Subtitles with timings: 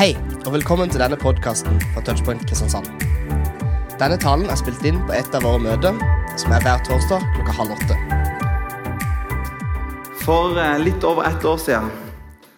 [0.00, 0.14] Hei,
[0.46, 2.86] og velkommen til denne podkasten fra Touchpoint Kristiansand.
[4.00, 5.98] Denne talen er spilt inn på et av våre møter,
[6.40, 7.98] som er hver torsdag klokka halv åtte.
[10.22, 11.92] For eh, litt over ett år siden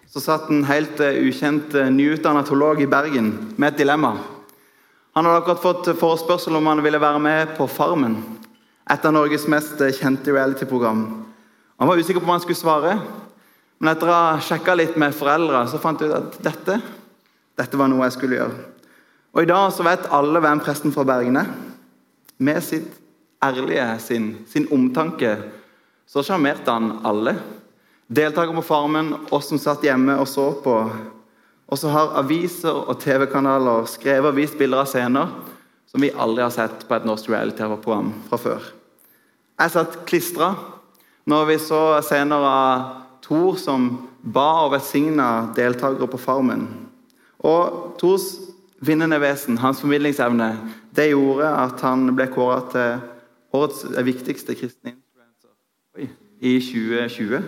[0.06, 4.12] så satt en helt eh, ukjent eh, nyutdannet teolog i Bergen med et dilemma.
[5.18, 8.20] Han hadde akkurat fått forespørsel om han ville være med på Farmen,
[8.86, 11.04] et av Norges mest kjente reality-program.
[11.74, 12.96] Han var usikker på hva han skulle svare,
[13.82, 16.82] men etter å ha sjekka litt med foreldre, så fant jeg ut at dette,
[17.62, 18.68] dette var noe jeg skulle gjøre.
[19.32, 21.48] Og i dag så vet alle hvem presten fra Bergen er.
[22.42, 22.90] Med sitt
[23.42, 25.36] ærlige, sinn, sin omtanke,
[26.06, 27.36] så sjarmerte han alle.
[28.12, 30.74] Deltakere på Farmen, oss som satt hjemme og så på.
[31.72, 35.32] Og så har aviser og TV-kanaler skrevet og vist bilder av scener
[35.88, 38.68] som vi aldri har sett på et norsk reality-program fra før.
[39.60, 40.52] Jeg satt klistra
[41.28, 42.88] når vi så scener av
[43.22, 43.86] Thor som
[44.20, 46.66] ba og velsigna deltakere på Farmen.
[47.42, 48.26] Og Thors
[48.82, 50.52] vinnende vesen, hans formidlingsevne,
[50.96, 53.02] det gjorde at han ble kåra til
[53.52, 57.42] årets viktigste kristne influenser i 2020.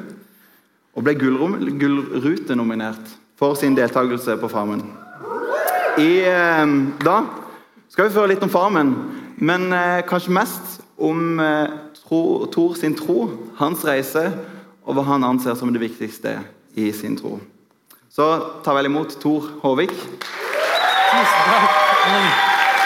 [0.95, 4.85] Og ble Gullrute-nominert for sin deltakelse på Farmen.
[5.99, 6.67] I, eh,
[7.03, 7.17] da
[7.89, 8.95] skal vi føre litt om Farmen,
[9.39, 13.25] men eh, kanskje mest om eh, Tor sin tro,
[13.59, 14.29] hans reise,
[14.85, 16.37] og hva han anser som det viktigste
[16.77, 17.39] i sin tro.
[18.15, 19.91] Så ta vel imot Tor Håvik.
[19.91, 22.85] Tusen takk.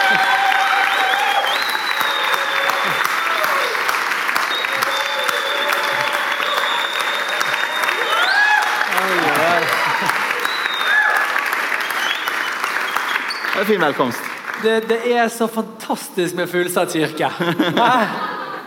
[13.53, 14.19] Det er fin velkomst.
[14.63, 17.29] Det, det er så fantastisk med fullsatt kirke.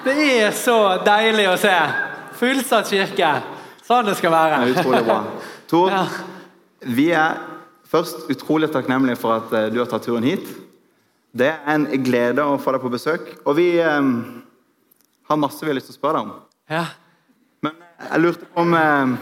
[0.04, 1.74] Det er så deilig å se.
[2.38, 3.32] Fullsatt kirke.
[3.86, 4.60] Sånn det skal være.
[4.62, 5.18] Det er utrolig bra.
[5.70, 6.04] Tor, Ja.
[6.86, 7.38] Vi er
[7.92, 10.46] først utrolig takknemlige for at eh, du har tatt turen hit.
[11.32, 13.28] Det er en glede å få deg på besøk.
[13.46, 14.10] Og vi eh,
[15.28, 16.34] har masse vi har lyst til å spørre deg om.
[16.72, 16.84] Ja.
[17.64, 19.16] Men eh, jeg lurte på om eh,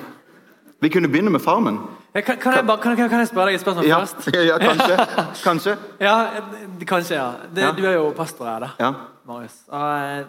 [0.81, 1.81] vi kunne begynne med Farmen.
[2.11, 4.25] Ja, Kan, kan, jeg bare, kan, kan jeg spørre deg et spørsmål Ja, først?
[4.51, 4.95] ja kanskje.
[5.47, 5.75] Kanskje.
[6.03, 6.15] Ja,
[6.91, 7.27] kanskje, ja.
[7.55, 7.71] Det, Ja.
[7.77, 8.71] Du er jo pastor her, da.
[8.83, 8.89] Ja.
[9.31, 9.61] Marius.
[9.71, 10.25] Og, eh,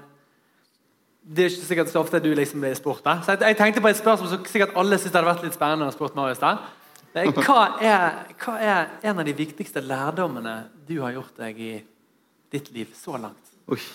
[1.31, 3.01] det er ikke sikkert så ofte du liksom blir spurt.
[3.05, 3.16] da.
[3.25, 5.89] Så jeg, jeg tenkte på et spørsmål som sikkert alle syns hadde vært litt spennende
[5.89, 6.41] å spørre Marius.
[6.44, 6.53] da.
[7.11, 8.05] Hva er,
[8.39, 10.55] hva er en av de viktigste lærdommene
[10.88, 11.73] du har gjort deg i
[12.51, 13.51] ditt liv så langt?
[13.72, 13.79] Oi.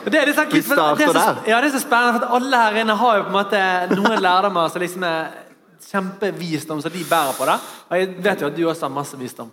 [0.00, 1.38] Det er, det, Vi starter det er så, der.
[1.50, 3.58] Ja, det er så spennende, for alle her inne har jo på en måte
[3.92, 5.26] noen lærdommer som liksom er
[5.90, 7.44] kjempevisdom som de bærer på.
[7.44, 7.56] det.
[7.90, 9.50] Og jeg vet jo at du også har masse visdom.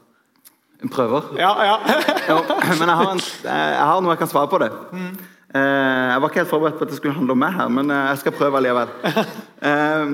[0.93, 1.33] Prøver.
[1.35, 1.75] Ja, ja.
[2.29, 2.37] Jo,
[2.79, 4.71] men jeg har, en, jeg har noe jeg kan svare på det.
[4.91, 5.17] Mm.
[5.57, 8.07] jeg var ikke helt forberedt på at det skulle handle om meg her, men eh,
[8.11, 8.95] jeg skal prøve likevel.
[9.67, 10.11] Eh,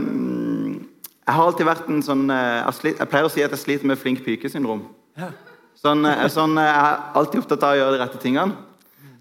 [1.26, 3.98] jeg har alltid vært en sånn eh, jeg, pleier å si at jeg sliter med
[3.98, 4.82] flink pike-syndrom.
[5.18, 5.30] Ja.
[5.80, 8.54] Sånn, eh, sånn, eh, jeg er alltid opptatt av å gjøre de rette tingene.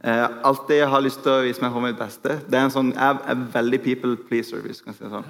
[0.03, 2.41] Eh, alltid har lyst til å vise meg for mitt beste.
[2.51, 4.59] Det er en sånn, jeg er veldig people pleaser.
[4.65, 5.25] hvis man kan si det sånn.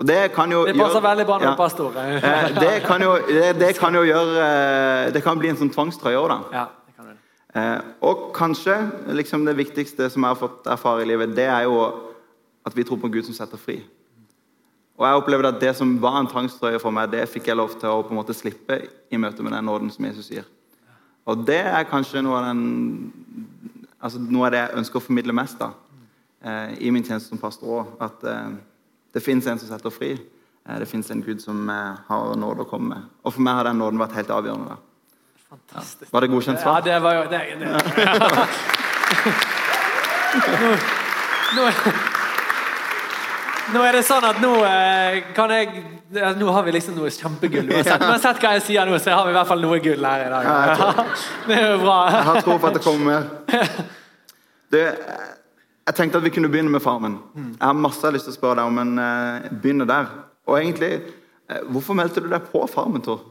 [0.00, 1.54] Og det kan jo Det passer gjøre- veldig bra når Ja.
[1.56, 1.92] pastor.
[1.96, 6.16] Eh, det kan jo, det, det kan jo gjøre Det kan bli en sånn tvangstrøye
[6.16, 6.38] òg, da.
[6.52, 7.60] Ja, det kan du.
[7.60, 8.76] Eh, og kanskje
[9.12, 11.82] liksom det viktigste som jeg har fått erfare i livet, det er jo
[12.64, 13.82] at vi tror på en Gud som setter fri.
[15.00, 17.72] Og jeg opplevde at det som var en tvangstrøye for meg, det fikk jeg lov
[17.80, 18.76] til å på en måte slippe
[19.08, 20.44] i møte med den nåden som Jesus gir.
[21.24, 23.08] Og det er kanskje noe av, den,
[23.96, 25.70] altså noe av det jeg ønsker å formidle mest da,
[26.44, 27.94] eh, i min tjeneste som pastor òg.
[28.04, 28.52] At eh,
[29.16, 30.12] det fins en som setter fri.
[30.68, 33.08] Eh, det fins en Gud som har nåde å komme med.
[33.24, 34.76] Og for meg har den nåden vært helt avgjørende.
[34.76, 34.78] da.
[35.48, 36.12] Fantastisk.
[36.12, 36.84] Var det godkjent svar?
[36.84, 37.68] Ja, det var jo det, det.
[41.50, 42.09] Nå, nå,
[43.74, 47.68] nå er det sånn at nå eh, kan jeg Nå har vi liksom noe kjempegull.
[47.70, 50.24] Uansett, sett hva jeg sier nå, så har vi i hvert fall noe gull her
[50.24, 50.48] i dag.
[50.48, 51.04] Ja,
[51.46, 51.98] Det er jo bra.
[52.10, 53.22] Jeg har tro på at det kommer mer.
[54.74, 54.82] Det,
[55.86, 57.16] jeg tenkte at vi kunne begynne med Farmen.
[57.34, 60.10] Jeg har masse jeg har lyst til å spørre deg om, men eh, begynner der.
[60.50, 60.92] Og egentlig,
[61.50, 63.22] eh, Hvorfor meldte du deg på Farmen, Tor?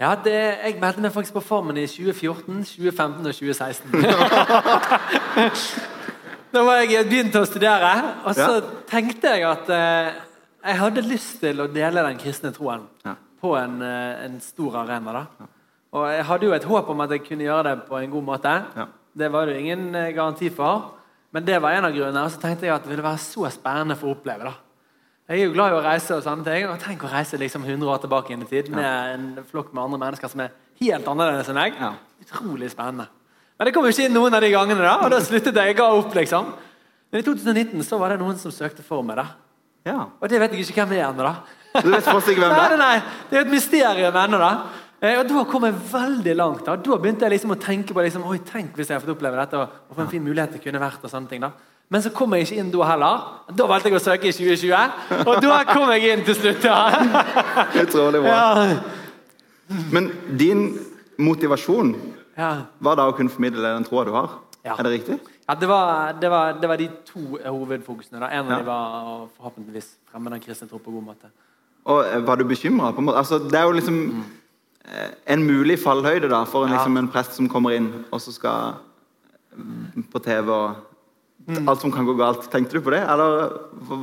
[0.00, 0.32] Ja, det,
[0.64, 3.92] Jeg meldte meg faktisk på Farmen i 2014, 2015 og 2016.
[6.52, 7.92] da var jeg begynt å studere,
[8.24, 8.60] og så Ja.
[8.86, 10.12] tenkte jeg at eh,
[10.64, 13.14] jeg hadde lyst til å dele den kristne troen Ja.
[13.42, 15.12] på en, eh, en stor arena.
[15.12, 15.26] da.
[15.92, 18.24] Og jeg hadde jo et håp om at jeg kunne gjøre det på en god
[18.24, 18.64] måte.
[18.76, 18.86] Ja.
[19.16, 20.92] Det var det jo ingen eh, garanti for,
[21.32, 22.24] men det var en av grunnene.
[22.24, 24.44] Og så tenkte jeg at det ville være så spennende for å oppleve.
[24.44, 24.52] da.
[25.28, 27.62] Jeg er jo glad i å reise, og sånne ting, og tenk å reise liksom
[27.64, 30.50] 100 år tilbake inn i tid med en flokk med andre mennesker som er
[30.80, 31.72] helt annerledes enn.
[31.80, 31.92] Ja.
[32.20, 33.06] Utrolig spennende.
[33.60, 35.74] Men det kom jo ikke inn noen av de gangene, da, og da sluttet jeg.
[35.74, 36.46] Jeg ga opp, liksom.
[37.12, 39.18] Men i 2019 så var det noen som søkte for meg.
[39.20, 39.26] da.
[39.84, 40.06] Ja.
[40.16, 41.32] Og det vet jeg ikke hvem det er ennå.
[41.76, 43.02] Du vet fortsatt ikke hvem Nei, det nei, er?
[43.04, 44.52] nei, det er et mysterium ennå, da.
[45.02, 46.64] Eh, Og Da kom jeg veldig langt.
[46.64, 49.12] Da Da begynte jeg liksom å tenke på liksom, Oi, tenk hvis jeg har fått
[49.18, 51.04] oppleve dette, og for en fin mulighet det kunne vært.
[51.04, 51.52] og sånne ting da
[51.90, 53.20] Men så kom jeg ikke inn da heller.
[53.52, 56.64] Da valgte jeg å søke i 2020, og da kom jeg inn til slutt.
[56.64, 56.80] ja.
[57.84, 58.36] Utrolig bra.
[58.36, 58.80] Ja,
[59.92, 60.78] Men din
[61.18, 61.94] motivasjon
[62.36, 62.50] ja.
[62.80, 64.38] var da å kunne formidle den troa du har?
[64.64, 64.74] Ja.
[64.76, 65.18] Er det riktig?
[65.48, 68.20] ja det, var, det, var, det var de to hovedfokusene.
[68.20, 68.58] da En av Ja.
[68.58, 71.30] de var å forhåpentligvis fremme den kristne tro på god måte.
[71.86, 72.92] Og eh, Var du bekymra?
[73.16, 74.22] Altså, det er jo liksom mm.
[75.26, 78.74] en mulig fallhøyde da, for en, liksom, en prest som kommer inn og så skal
[79.56, 80.86] mm, på TV og
[81.48, 81.68] Mm.
[81.68, 82.44] alt som kan gå galt.
[82.52, 83.00] Tenkte du på det?
[83.00, 83.48] Eller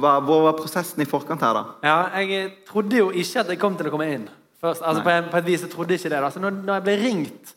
[0.01, 1.63] hva, hvor var prosessen i forkant her, da?
[1.85, 4.25] Ja, jeg trodde jo ikke at jeg kom til å komme inn.
[4.59, 6.21] Først, altså på, en, på et vis jeg trodde ikke det.
[6.25, 6.31] Da.
[6.33, 7.53] Så når, når jeg ble ringt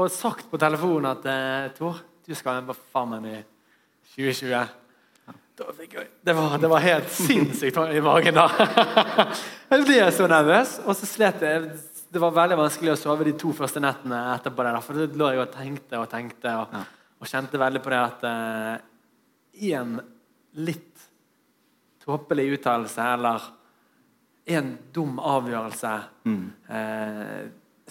[0.00, 3.38] og sagt på telefonen at eh, Tor, du skal være Farmen i
[4.14, 4.52] 2020
[5.60, 5.66] da
[6.22, 8.46] det, var, det var helt sinnssykt i magen da.
[9.70, 11.66] Jeg ble så nervøs, og så slet jeg.
[12.10, 14.64] Det var veldig vanskelig å sove de to første nettene etterpå.
[14.64, 16.72] det For da lå jeg og tenkte og tenkte og,
[17.20, 18.72] og kjente veldig på det at eh,
[19.68, 19.92] i en
[20.64, 21.04] litt
[22.02, 23.46] tåpelig uttalelse eller
[24.56, 25.92] en dum avgjørelse,
[26.74, 27.40] eh,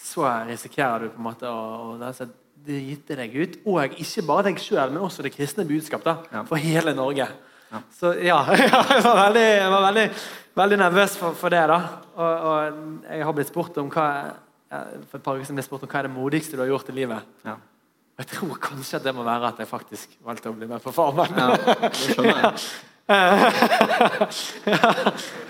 [0.03, 1.59] så risikerer du på en måte å,
[1.93, 2.25] å altså,
[2.65, 3.53] drite deg ut.
[3.69, 6.41] Og ikke bare deg sjøl, men også det kristne budskap da, Ja.
[6.49, 7.27] for hele Norge.
[7.99, 10.07] Så ja, jeg var veldig, jeg var veldig,
[10.57, 11.61] veldig nervøs for, for det.
[11.69, 11.79] da.
[12.15, 12.57] Og, og
[13.05, 14.07] jeg har blitt spurt om hva
[14.69, 14.79] ja,
[15.09, 16.89] for et par uker siden ble spurt om hva er det modigste du har gjort
[16.89, 17.21] i livet.
[17.45, 17.55] Ja.
[18.19, 20.91] Jeg tror kanskje at det må være at jeg faktisk valgte å bli med på
[20.91, 21.31] Farmen.
[21.39, 22.53] Ja, det skjønner jeg.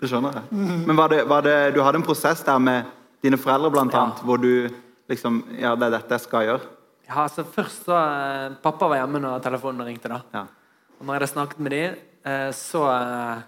[0.00, 0.44] Det skjønner jeg.
[0.84, 2.88] Men var det, var det, du hadde en prosess der med
[3.24, 4.02] dine foreldre, blant Ja.
[4.04, 4.68] annet, hvor du
[5.08, 6.68] liksom Ja, det er dette jeg skal gjøre.
[7.08, 10.08] Ja, altså Først så eh, Pappa var hjemme når telefonen ringte.
[10.08, 10.20] da.
[10.32, 10.46] Ja.
[11.00, 13.42] Og når jeg hadde snakket med dem, eh, så eh,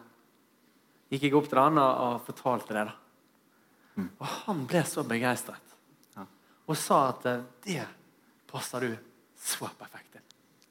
[1.12, 2.86] gikk jeg opp til han og, fortalte det.
[2.90, 4.02] da.
[4.20, 5.76] Og han ble så begeistret.
[6.16, 6.26] Ja.
[6.68, 7.22] Og sa at
[7.64, 7.86] det
[8.50, 8.96] passer du
[9.40, 10.20] så perfekt til.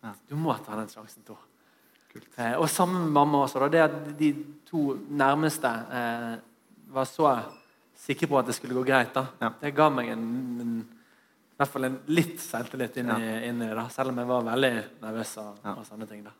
[0.03, 0.11] Ja.
[0.29, 1.37] Du må ta den sjansen, Tor.
[2.37, 3.59] Eh, og sammen med mamma også.
[3.59, 4.29] Da, det at de
[4.69, 6.37] to nærmeste eh,
[6.93, 7.31] var så
[8.05, 9.25] sikre på at det skulle gå greit, da.
[9.41, 9.49] Ja.
[9.61, 10.25] det ga meg en,
[10.61, 10.73] en,
[11.55, 13.85] i hvert fall en litt selvtillit inn, i, inn i det.
[13.95, 15.73] Selv om jeg var veldig nervøs og, Ja.
[15.79, 16.23] og sånne ting.
[16.25, 16.33] da.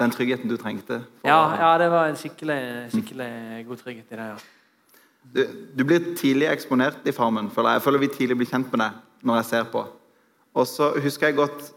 [0.00, 1.02] Den tryggheten du trengte.
[1.24, 3.30] Ja, ja, det var en skikkelig, skikkelig
[3.68, 4.28] god trygghet i det.
[4.32, 4.36] ja.
[5.22, 5.42] Du,
[5.78, 7.50] du blir tidlig eksponert i Farmen.
[7.50, 8.92] føler Jeg Jeg føler vi tidlig blir kjent med deg
[9.22, 9.84] når jeg ser på.
[10.54, 11.68] Og så husker jeg godt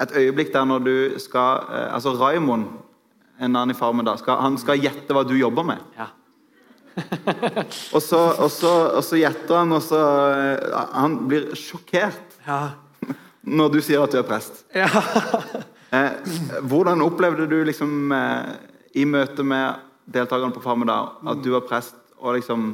[0.00, 2.66] et øyeblikk der når du skal eh, Altså Raimond,
[3.38, 5.78] en annen i Farmen, da, skal, han skal gjette hva du jobber med.
[5.96, 6.08] Ja.
[7.94, 10.00] Og så, og så, og så gjetter han, og så
[10.34, 12.60] eh, Han blir sjokkert Ja.
[13.46, 14.64] når du sier at du er prest.
[14.74, 14.88] ja.
[15.90, 16.12] Eh,
[16.70, 18.50] hvordan opplevde du liksom eh,
[18.94, 22.68] i møte med deltakerne på Farmedal at du var prest, og liksom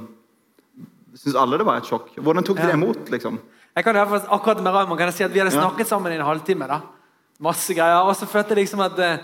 [1.16, 2.10] Syns alle det var et sjokk?
[2.20, 3.08] Hvordan tok de det imot?
[3.08, 3.38] liksom?
[3.72, 6.26] Jeg kan akkurat med Raymond kan jeg si at Vi hadde snakket sammen i en
[6.28, 6.68] halvtime.
[6.68, 6.82] da.
[7.40, 8.04] Masse greier.
[8.04, 9.16] Og så følte jeg liksom at eh,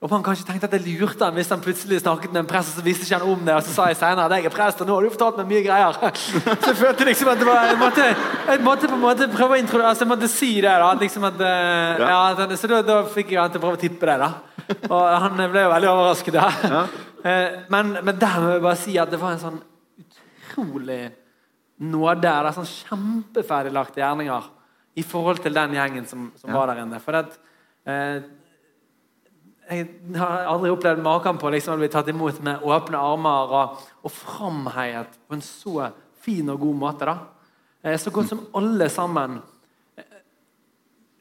[0.00, 2.70] og Han kanskje tenkte at jeg lurte han hvis han plutselig snakket med en prest,
[2.70, 3.54] og så visste ikke han om det.
[3.58, 5.48] Og så sa jeg senere at jeg er prest, og nå har du fortalt meg
[5.50, 5.98] mye greier.
[6.62, 8.04] Så jeg følte liksom at det var, jeg måtte,
[8.52, 10.76] jeg måtte på en måte prøve å introdusere altså jeg måtte si det.
[10.84, 12.54] da, liksom at, eh, Ja.
[12.62, 14.18] Så da, da fikk jeg han til å prøve å tippe det.
[14.22, 14.30] da.
[14.86, 16.38] Og han ble jo veldig overrasket.
[16.38, 16.86] da.
[17.26, 19.56] Eh, Men, men der må jeg bare si at det var en sånn
[19.98, 21.08] utrolig
[21.82, 22.20] nåde.
[22.22, 24.46] Det er sånn kjempeferdiglagte gjerninger
[24.98, 26.56] i forhold til den gjengen som, som Ja.
[26.60, 27.00] var der inne.
[27.02, 27.34] For at,
[27.90, 28.20] eh,
[29.68, 33.82] jeg har aldri opplevd maken på liksom, å bli tatt imot med åpne armer og,
[34.00, 35.90] og framheiet på en så
[36.24, 37.08] fin og god måte.
[37.08, 37.18] da.
[37.82, 39.38] Eh, så godt som alle sammen
[39.98, 40.22] eh,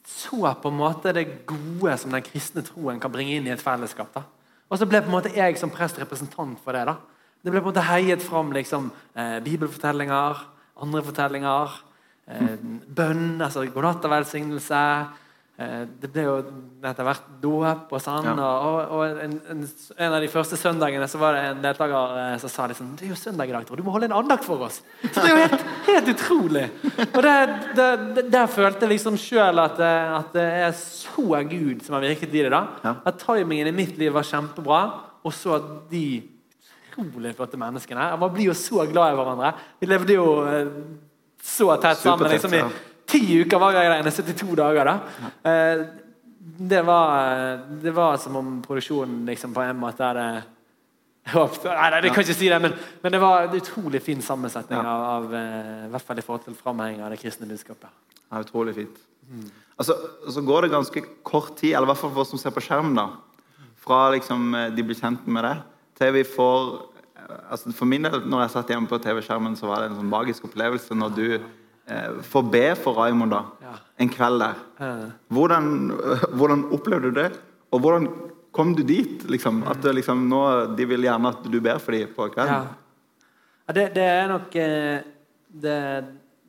[0.08, 3.64] så på en måte det gode som den kristne troen kan bringe inn i et
[3.64, 4.14] fellesskap.
[4.16, 4.24] da.
[4.68, 6.86] Og så ble på en måte jeg som prest representant for det.
[6.88, 6.98] da.
[7.44, 10.42] Det ble på en måte heiet fram liksom, eh, bibelfortellinger,
[10.84, 11.80] andre fortellinger,
[12.28, 14.84] eh, bønn, altså godnatt og velsignelse.
[15.58, 16.34] Eh, det ble jo
[16.86, 18.28] etter hvert dåp og sånn.
[18.30, 18.50] Ja.
[18.62, 22.34] Og, og, en, en, en av de første søndagene så var det en deltaker eh,
[22.44, 23.80] som sa liksom, det er jo søndag i dag, Tor.
[23.80, 24.84] Du må holde en andakt for oss.
[25.02, 26.66] Så det er jo helt, helt utrolig.
[27.08, 32.06] Og der følte jeg liksom sjøl at, eh, at det er så Gud som har
[32.06, 32.52] virket i det.
[32.54, 32.62] da.
[32.84, 32.94] Ja.
[33.10, 34.82] At timingen i mitt liv var kjempebra,
[35.26, 36.04] og så at de
[36.92, 38.12] utrolig flotte menneskene.
[38.22, 39.52] Man blir jo så glad i hverandre.
[39.82, 40.30] Vi levde jo
[41.42, 42.30] så tett sammen.
[42.30, 42.62] Liksom i.
[43.08, 44.92] Ti uker var jeg der inne, 72 dager.
[44.92, 45.24] da.
[45.48, 45.86] Eh,
[46.58, 50.28] det, var, det var som om produksjonen liksom på en måte hadde
[51.28, 54.22] håpet Nei, nei, det kan ikke si det, men, men det var en utrolig fin
[54.24, 57.92] sammensetning av, av eh, i hvert fall i forhold til framhenging av det kristne budskapet.
[58.28, 59.00] Ja, utrolig fint.
[59.78, 59.96] Altså,
[60.32, 62.64] så går det ganske kort tid, eller i hvert fall for oss som ser på
[62.64, 63.10] skjermen, da,
[63.84, 65.56] fra liksom, eh, de blir kjent med det,
[66.00, 66.78] til vi får
[67.28, 70.12] altså For min del, når jeg satt hjemme på TV-skjermen, så var det en sånn
[70.12, 71.26] magisk opplevelse når du
[71.88, 73.42] eh, får be for Raymond da,
[73.98, 74.64] en kveld der.
[75.34, 75.70] Hvordan,
[76.38, 77.30] hvordan opplevde du det?
[77.72, 78.08] Og hvordan
[78.56, 79.26] kom du dit?
[79.30, 79.64] liksom?
[79.70, 80.42] At liksom, nå,
[80.78, 82.70] De vil gjerne at du ber for dem på kvelden?
[83.68, 85.04] Ja, det, det er nok eh,
[85.52, 85.78] det,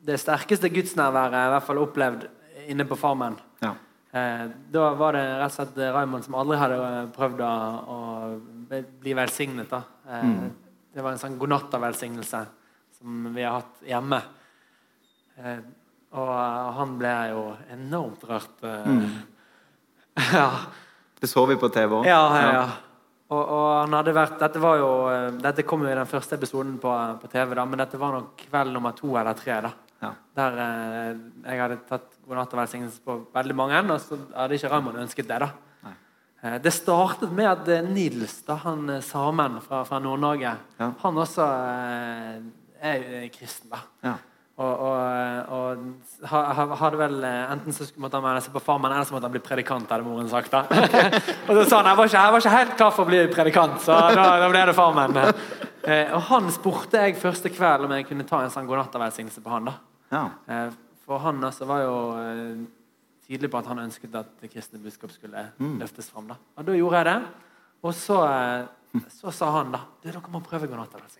[0.07, 2.25] det sterkeste gudsnærværet jeg i hvert fall opplevd
[2.69, 3.35] inne på Farmen.
[3.63, 3.73] Ja.
[4.15, 7.51] Eh, da var det rett og slett Raymond som aldri hadde eh, prøvd å,
[7.95, 7.99] å
[9.03, 9.73] bli velsignet.
[9.75, 10.31] Eh,
[10.95, 12.39] Det var en sånn godnatta-velsignelse
[12.97, 14.17] som vi har hatt hjemme.
[15.39, 15.59] Eh,
[16.19, 16.29] og
[16.79, 17.41] han ble jo
[17.75, 18.63] enormt rørt.
[18.63, 19.09] eh.
[20.39, 20.49] ja.
[21.19, 22.05] Det så vi på TV òg.
[22.07, 22.67] Ja, ja, ja.
[23.29, 26.35] Og, og han hadde vært, dette var jo, eh, dette kom jo i den første
[26.39, 29.59] episoden på, på TV, da, men dette var nok kveld nummer to eller tre.
[29.67, 29.71] da.
[30.01, 30.13] Ja.
[30.39, 31.11] Der eh,
[31.45, 35.29] jeg hadde tatt godnatt og velsignelse på veldig mange, og så hadde ikke Raymond ønsket
[35.29, 35.39] det.
[35.45, 35.51] da.
[36.41, 40.89] Eh, det startet med at eh, Nils, da, han eh, samen fra, fra Nord-Norge, Ja.
[41.03, 42.41] han også eh,
[42.81, 43.69] er eh, kristen.
[43.75, 43.83] da.
[44.07, 44.15] Ja.
[44.59, 48.59] Og, og, og ha- ha- hadde vel eh, Enten så måtte han melde seg på
[48.65, 50.51] Farmen, eller så måtte han bli predikant, hadde moren sagt.
[50.51, 50.65] da.
[51.47, 53.21] og så sa han jeg var, ikke, jeg var ikke helt klar for å bli
[53.31, 55.19] predikant, så da, da ble det Farmen.
[55.89, 59.49] Eh, og han spurte jeg første kveld om jeg kunne ta en sånn godnattavelsignelse på
[59.53, 59.69] han.
[59.69, 59.73] da.
[60.11, 60.23] Ja.
[60.51, 60.73] Eh,
[61.07, 62.59] for han altså var jo eh,
[63.25, 65.45] tydelig på at han ønsket at det kristne budskap skulle
[65.79, 66.27] løftes fram.
[66.29, 66.35] da.
[66.59, 67.15] Og da gjorde jeg det.
[67.87, 71.18] Og så, eh, så sa han da du, dere må prøve godnattavelsignelse.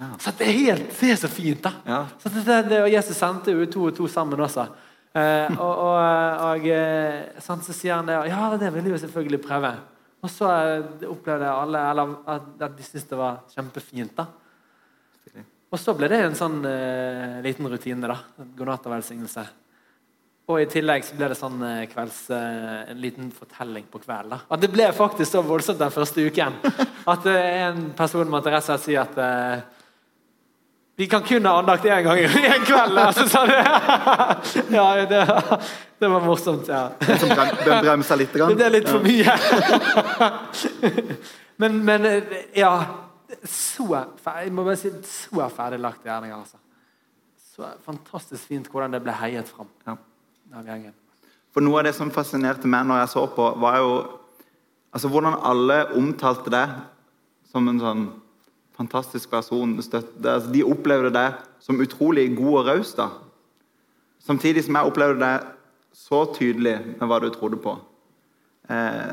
[0.00, 0.10] Ja.
[0.18, 1.72] Så det er helt, det er så fint, da.
[1.86, 2.00] Ja.
[2.18, 4.66] Så det, det, Jesus sendte jo to og to sammen også.
[5.14, 8.16] Eh, og og, og sånn, så sier han det.
[8.32, 9.74] Ja, det vil jeg jo selvfølgelig prøve.
[10.24, 14.16] Og så eh, opplevde alle eller, at, de syntes det var kjempefint.
[14.16, 14.26] da.
[15.74, 18.08] Og så ble det en sånn eh, liten rutine.
[18.08, 18.16] da,
[18.56, 19.44] Godnattavelsignelse.
[20.44, 24.36] Og i tillegg så ble det sånn eh, kvelds, eh, en liten fortelling på kvelden.
[24.36, 24.40] da.
[24.48, 26.58] Og det ble faktisk så voldsomt den første uken
[27.14, 29.64] at eh, en person måtte rett og slett si at eh,
[30.96, 32.24] vi kan kun ha andakt én gang i
[32.54, 32.98] en kveld.
[32.98, 33.66] Altså, så det,
[34.76, 35.24] ja, det,
[36.00, 36.68] det var morsomt.
[36.68, 36.88] ja.
[37.00, 38.32] Brem- bremsa litt.
[38.32, 38.54] Grann.
[38.58, 39.34] Det er litt for mye.
[41.62, 42.06] men, men
[42.54, 42.74] ja
[43.44, 46.56] Så jeg må bare si, så ferdiglagte gjerninger, altså.
[47.54, 49.96] Så fantastisk fint hvordan det ble heiet fram Ja.
[50.58, 50.94] av gjengen.
[51.54, 53.90] For noe av det som fascinerte meg når jeg så på, var jo
[54.94, 56.64] altså hvordan alle omtalte det
[57.50, 58.04] som en sånn
[58.76, 59.76] fantastisk person.
[59.78, 62.94] Altså, de opplevde deg som utrolig god og raus.
[64.24, 65.50] Samtidig som jeg opplevde deg
[65.94, 67.76] så tydelig med hva du trodde på.
[68.70, 69.12] Eh,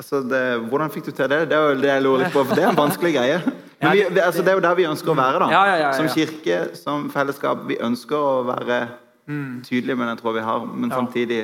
[0.00, 1.42] altså det, hvordan fikk du til det?
[1.50, 3.42] Det er jo det jeg lurer litt på, for det er en vanskelig greie.
[3.80, 5.38] Men vi, det, altså det er jo der vi ønsker å være.
[5.44, 5.52] da.
[5.52, 5.92] Ja, ja, ja.
[5.96, 7.62] Som kirke, som fellesskap.
[7.68, 8.80] Vi ønsker å være
[9.64, 11.40] tydelige med den tråden vi har, men samtidig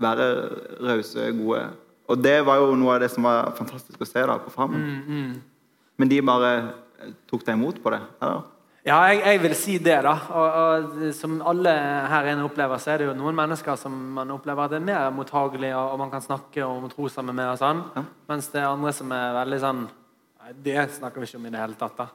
[0.00, 0.26] være
[0.80, 1.62] rause, gode.
[2.10, 4.86] Og det var jo noe av det som var fantastisk å se da på Farmen.
[5.06, 5.34] Mm,
[6.00, 8.00] Men de bare eh, tok deg imot på det?
[8.24, 8.48] Eller?
[8.80, 10.14] Ja, jeg, jeg vil si det, da.
[10.32, 11.74] Og, og som alle
[12.08, 15.10] her inne opplever, så er det jo noen mennesker som man opplever at er mer
[15.12, 17.84] mottagelige, og, og man kan snakke om tro sammen med, og sånn.
[17.98, 18.06] Ja.
[18.32, 19.86] Mens det er andre som er veldig sånn
[20.40, 21.98] Nei, det snakker vi ikke om i det hele tatt.
[21.98, 22.06] da.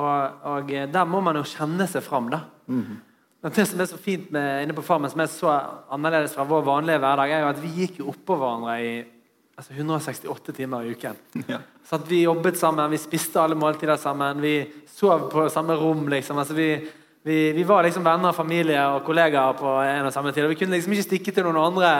[0.00, 2.46] Og, og der må man jo kjenne seg fram, da.
[3.42, 5.50] Men Det som er så fint med, inne på Farmen, som er så
[5.92, 8.92] annerledes fra vår vanlige hverdag, er jo at vi gikk jo oppå hverandre i
[9.56, 11.16] altså 168 timer i uken.
[11.52, 11.58] Ja.
[11.84, 14.54] Så at vi jobbet sammen, vi spiste alle måltider sammen, vi
[14.88, 16.06] sov på samme rom.
[16.08, 16.38] liksom.
[16.38, 16.68] Altså vi,
[17.26, 20.46] vi, vi var liksom venner, familie og kollegaer på en og samme tid.
[20.46, 21.90] og Vi kunne liksom ikke stikke til noen andre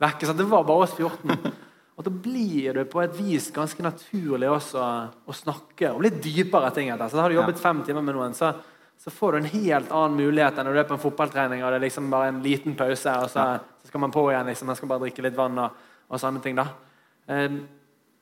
[0.00, 0.26] vekke.
[0.26, 0.40] sant?
[0.40, 1.36] Det var bare oss 14.
[1.92, 4.80] Og da blir det på et vis ganske naturlig også
[5.28, 6.88] å snakke om litt dypere ting.
[6.88, 7.10] etter.
[7.12, 8.48] Så da har du jobbet fem timer med noen, så,
[8.98, 11.68] så får du en helt annen mulighet enn når du er på en fotballtrening og
[11.68, 13.44] det er liksom bare en liten pause, og så,
[13.84, 14.48] så skal man på igjen.
[14.48, 16.58] liksom, Man skal bare drikke litt vann og, og sånne ting.
[16.58, 16.66] da.
[17.26, 17.60] Eh,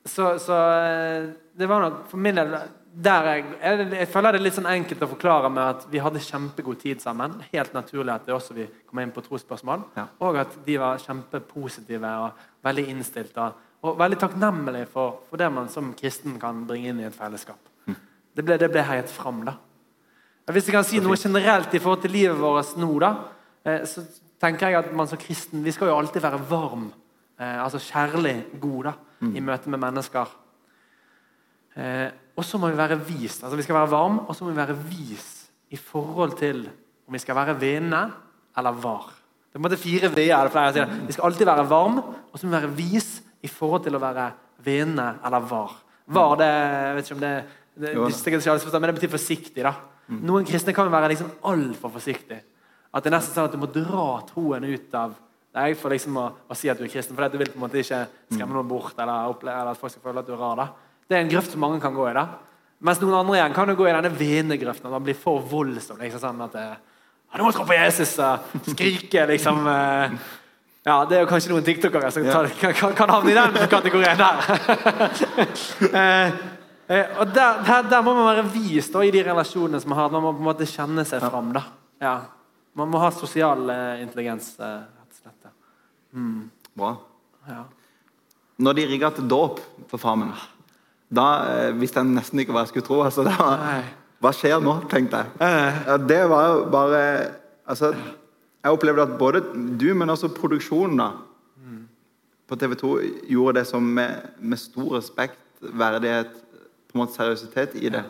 [0.05, 2.55] så, så eh, det var nok for min del
[2.91, 6.01] der jeg, jeg, jeg føler det er litt sånn enkelt å forklare med at vi
[6.03, 7.37] hadde kjempegod tid sammen.
[7.53, 9.85] Helt naturlig at det også vi kom inn på trosspørsmål.
[9.95, 10.09] Ja.
[10.27, 13.37] Og at de var kjempepositive og veldig innstilt.
[13.39, 17.71] Og, veldig takknemlige for, for det man som kristen kan bringe inn i et fellesskap.
[18.31, 19.57] Det ble, det ble heiet fram, da.
[20.51, 23.11] Hvis jeg kan si noe generelt i forhold til livet vårt nå, da,
[23.67, 24.03] eh, så
[24.41, 26.89] tenker jeg at man som kristen vi skal jo alltid være varm.
[27.41, 28.93] Eh, altså kjærlig god da,
[29.33, 30.29] i møte med mennesker.
[31.75, 33.39] Eh, og så må vi være vis.
[33.43, 35.29] Altså Vi skal være varme, og så må vi være vis
[35.71, 36.67] i forhold til
[37.07, 38.01] om vi skal være vene
[38.57, 39.09] eller var.
[39.51, 40.43] Det er på en måte fire v-er.
[40.43, 41.07] det flere jeg.
[41.07, 41.97] Vi skal alltid være varm,
[42.31, 44.31] og så må vi være vis i forhold til å være
[44.63, 45.73] vene eller var.
[46.07, 47.33] Var det jeg vet ikke om det,
[47.75, 49.63] det, det, men det betyr forsiktig.
[49.63, 49.73] da.
[50.11, 52.41] Noen kristne kan jo være liksom altfor forsiktig.
[52.91, 55.15] At det er nesten sånn at du må dra troen ut av
[55.51, 57.17] deg for liksom å, å si at du er kristen.
[57.17, 60.05] For du vil på en måte ikke skremme noen bort eller, eller at folk skal
[60.05, 60.61] føle at du er rar.
[60.61, 60.95] da.
[61.07, 62.15] Det er en grøft som mange kan gå i.
[62.15, 62.27] da.
[62.81, 64.87] Mens noen andre igjen kan jo gå i denne vinnegrøften.
[64.87, 65.99] At man blir for voldsom.
[66.01, 66.55] liksom sånn at
[67.31, 68.39] ja, 'Du må tro på Jesus!' og
[68.73, 70.15] skrike liksom eh,
[70.83, 74.17] Ja, det er jo kanskje noen tiktokere som tar, kan, kan havne i den kategorien
[74.17, 74.39] der.
[76.01, 76.31] eh,
[76.89, 79.99] eh, og der, der, der, må man være vis da, i de relasjonene som man
[79.99, 80.09] har.
[80.09, 81.53] Man må på en måte kjenne seg fram.
[81.53, 81.67] da.
[82.01, 82.15] Ja.
[82.73, 84.55] Man må ha sosial eh, intelligens.
[84.59, 85.00] Eh.
[86.11, 86.49] Mm.
[86.77, 86.95] Bra.
[87.47, 87.63] Ja.
[88.61, 90.33] Når de rigga til dåp på Farmen,
[91.11, 93.01] da eh, visste jeg nesten ikke hva jeg skulle tro.
[93.05, 93.89] Altså, var,
[94.21, 95.33] hva skjer nå, tenkte jeg.
[95.41, 97.03] Ja, det var jo bare
[97.65, 97.93] altså,
[98.61, 99.41] Jeg opplevde at både
[99.79, 101.09] du, men også produksjonen da,
[102.51, 102.89] på TV 2
[103.31, 106.33] gjorde det som med, med stor respekt, verdighet,
[106.91, 108.03] på en måte seriøsitet i det.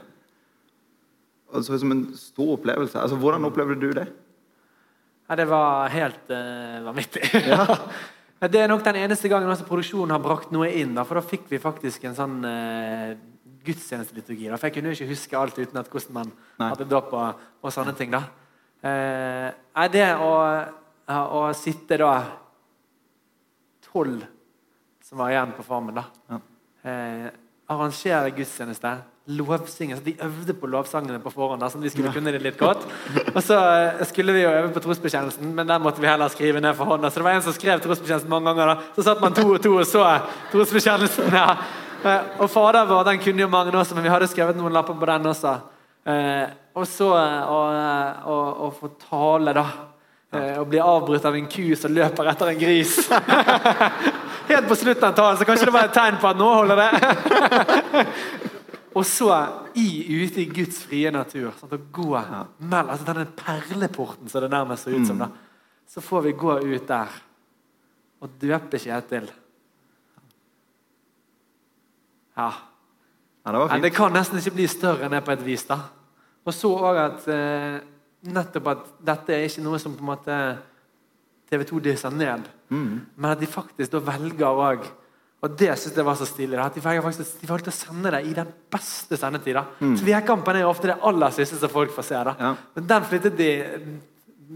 [1.51, 2.98] Og det så ut som en stor opplevelse.
[3.00, 4.08] Altså, Hvordan opplevde du det?
[5.32, 7.24] Ja, det var helt uh, vanvittig.
[7.48, 7.78] Ja.
[8.52, 10.96] Det er nok den eneste gangen også produksjonen har brakt noe inn.
[10.98, 13.14] Da, for da fikk vi faktisk en sånn uh,
[13.64, 14.50] gudstjenesteliturgi.
[14.50, 16.72] Da, for jeg kunne jo ikke huske alt uten at hvordan man Nei.
[16.74, 18.12] hadde dåp og, og, sånne ting.
[18.12, 18.26] da.
[18.84, 20.34] Uh, det å,
[21.14, 22.12] å, sitte da
[23.88, 24.26] tolv
[25.06, 26.08] som var igjen på Farmen, da.
[26.34, 26.42] Ja.
[26.82, 27.30] Uh,
[27.72, 28.98] arrangere gudstjeneste
[29.28, 29.96] lovsynge.
[29.98, 31.62] Så de øvde på lovsangene på forhånd.
[31.62, 32.86] sånn at vi skulle kunne det litt godt.
[33.36, 36.62] Og så eh, skulle vi jo øve på trosbekjennelsen, men den måtte vi heller skrive
[36.62, 37.10] ned for hånda.
[37.10, 38.74] Så det var en som skrev trosbekjennelsen mange ganger.
[38.74, 38.96] da.
[38.96, 40.08] Så satt man to og to og så
[40.51, 41.30] trosbekjennelsen.
[41.34, 41.56] ja.
[42.04, 44.98] Eh, og Fader vår den kunne jo mange også, men vi hadde skrevet noen lapper
[44.98, 45.54] på den også.
[46.06, 49.66] Eh, og så å få tale, da.
[50.62, 52.94] Og bli avbrutt av en ku som løper etter en gris.
[54.51, 56.80] Helt på slutten av talen, så kanskje det var et tegn på at nå holder
[56.80, 58.06] det.
[58.91, 59.29] Og så
[59.79, 59.88] i,
[60.24, 61.51] ute i Guds frie natur.
[61.60, 62.41] Sånn, å gå ja.
[62.60, 65.21] mell, altså Denne perleporten som det nærmest ser ut som.
[65.21, 65.29] da,
[65.88, 67.21] Så får vi gå ut der
[68.21, 69.31] og døpe Kjetil.
[72.38, 72.50] Ja.
[73.45, 75.65] ja det, det, kan nesten ikke bli større enn det på et vis.
[75.69, 75.79] da.
[76.45, 77.79] Og så òg at eh,
[78.30, 80.38] nettopp at dette er ikke noe som på en måte
[81.51, 82.91] TV 2 disser ned, mm.
[83.17, 84.86] men at de faktisk da velger òg
[85.41, 86.58] og det synes jeg var så stilig.
[86.62, 89.63] at De valgte, å sende det i den beste sendetida.
[89.80, 89.95] Mm.
[89.97, 92.19] Tvekampen er ofte det aller siste som folk får se.
[92.30, 92.51] Ja.
[92.75, 93.49] Men den flyttet de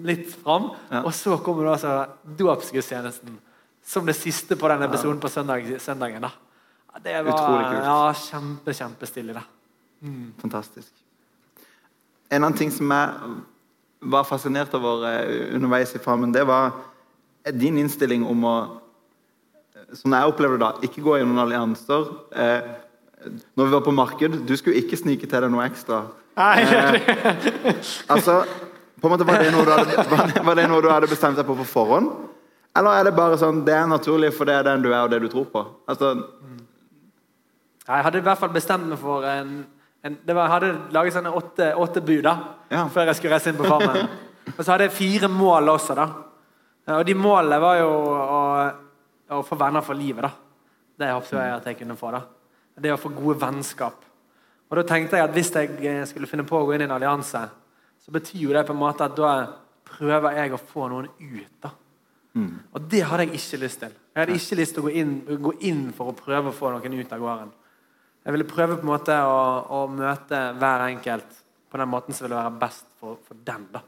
[0.06, 0.70] litt fram.
[0.92, 1.02] Ja.
[1.02, 1.96] Og så kommer da altså
[2.38, 3.40] dåpsgudstjenesten
[3.86, 6.22] som det siste på den episoden på søndag, søndagen.
[6.22, 6.32] da.
[7.02, 7.90] Det var Utrolig kult.
[7.90, 9.42] Ja, kjempe, kjempestilig.
[10.06, 10.34] Mm.
[10.42, 10.92] Fantastisk.
[12.30, 13.36] En annen ting som jeg
[14.06, 16.72] var fascinert over eh, underveis i Farmen, det var
[17.54, 18.58] din innstilling om å
[19.94, 22.08] som jeg opplever det da, ikke gå gjennom allianser.
[22.36, 22.70] Eh,
[23.58, 26.06] når vi var på marked, du skulle ikke snike til deg noe ekstra.
[26.36, 26.96] Eh,
[28.14, 28.42] altså,
[29.00, 31.48] på en måte Var det, noe du hadde, var det noe du hadde bestemt deg
[31.48, 32.10] på på forhånd?
[32.76, 35.14] Eller er det bare sånn, det er naturlig, for det er den du er, og
[35.14, 35.64] det du tror på?
[35.88, 36.16] Altså...
[37.86, 39.60] Jeg hadde i hvert fall bestemt meg for en,
[40.02, 42.34] en var, Jeg hadde laget sånne åtte, åtte bud da,
[42.74, 42.88] ja.
[42.92, 44.10] før jeg skulle reise inn på Farmen.
[44.58, 45.96] og så hadde jeg fire mål også.
[45.96, 46.08] da.
[46.98, 48.35] Og de målene var jo å
[49.30, 50.22] å få venner for livet.
[50.22, 50.32] da.
[50.98, 52.12] Det håpet jeg at jeg kunne få.
[52.12, 52.22] da.
[52.76, 54.04] Det å få gode vennskap.
[54.70, 56.86] Og da tenkte jeg at Hvis jeg eh, skulle finne på å gå inn i
[56.86, 57.42] en allianse,
[58.00, 59.48] så betyr jo det på en måte at da
[59.86, 61.62] prøver jeg å få noen ut.
[61.62, 61.72] da.
[62.36, 62.60] Mm.
[62.74, 63.94] Og det hadde jeg ikke lyst til.
[64.14, 66.72] Jeg hadde ikke lyst til å gå inn, gå inn, for å prøve å få
[66.72, 67.52] noen ut av gården.
[68.26, 72.26] Jeg ville prøve på en måte å, å møte hver enkelt på den måten som
[72.26, 73.68] ville være best for, for dem.
[73.72, 73.82] da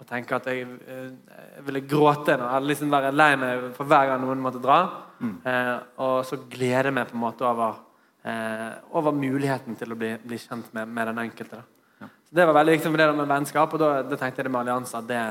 [0.00, 1.10] og tenke at jeg, eh,
[1.56, 4.80] jeg ville gråte eller liksom være lei meg for hver gang noen måtte dra.
[5.20, 5.34] Mm.
[5.44, 7.76] Eh, og så glede meg på en måte over,
[8.24, 11.62] eh, over muligheten til å bli, bli kjent med, med, den enkelte.
[12.00, 12.08] Ja.
[12.08, 14.52] Så Det var veldig viktig for det med vennskap, og da, da tenkte jeg det
[14.56, 15.06] med allianser.
[15.06, 15.22] det,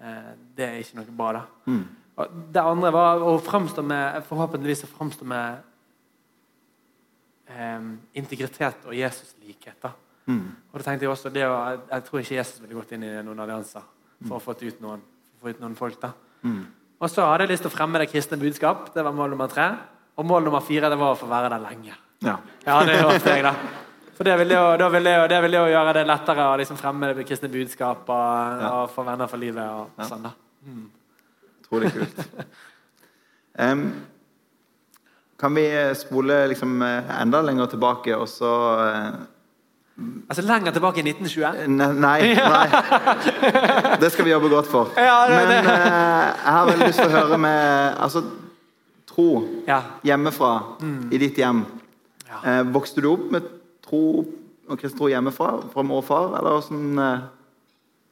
[0.00, 1.32] eh, det, er ikke noe bra.
[1.32, 1.44] da.
[1.66, 1.86] Mm.
[2.18, 5.58] Og det andre var å framstå med forhåpentligvis å framstå med
[7.52, 7.80] eh,
[8.14, 9.82] integritet og Jesus-likhet.
[9.82, 9.92] da.
[10.28, 10.48] Mm.
[10.70, 13.14] Og da tenkte Jeg også, det, jeg, jeg tror ikke Jesus ville gått inn i
[13.24, 13.84] noen allianser
[14.26, 15.00] for å få ut noen,
[15.40, 16.00] få ut noen folk.
[16.02, 16.12] da.
[16.42, 16.64] Mm.
[16.98, 18.90] Og så hadde jeg lyst til å fremme det kristne budskap.
[18.94, 19.68] Det var mål nummer tre.
[20.18, 21.94] Og mål nummer fire det var å få være der lenge.
[22.26, 22.34] Ja,
[22.66, 23.54] ja det håpet jeg, da.
[24.18, 27.12] For det ville jo, vil jo, det ville jo gjøre det lettere å liksom fremme
[27.14, 28.70] det kristne budskap og, ja.
[28.80, 29.62] og få venner for livet.
[29.62, 30.08] og ja.
[30.10, 30.32] sånn da.
[30.66, 30.88] Mm.
[31.62, 32.24] Utrolig kult.
[33.62, 33.84] um,
[35.38, 39.20] kan vi spole liksom enda lenger tilbake og så uh,
[39.98, 41.66] Altså lenger tilbake i 1920?
[41.74, 42.66] Nei, nei.
[44.02, 44.92] Det skal vi jobbe godt for.
[44.94, 48.22] Men uh, jeg har veldig lyst til å høre med altså,
[49.10, 49.26] tro
[50.06, 51.00] hjemmefra, mm.
[51.10, 51.64] i ditt hjem.
[52.30, 53.48] Uh, vokste du opp med
[53.82, 54.02] tro
[54.68, 55.56] og kristen tro hjemmefra?
[55.72, 56.36] Fra mor og far?
[56.38, 57.02] Eller hvordan,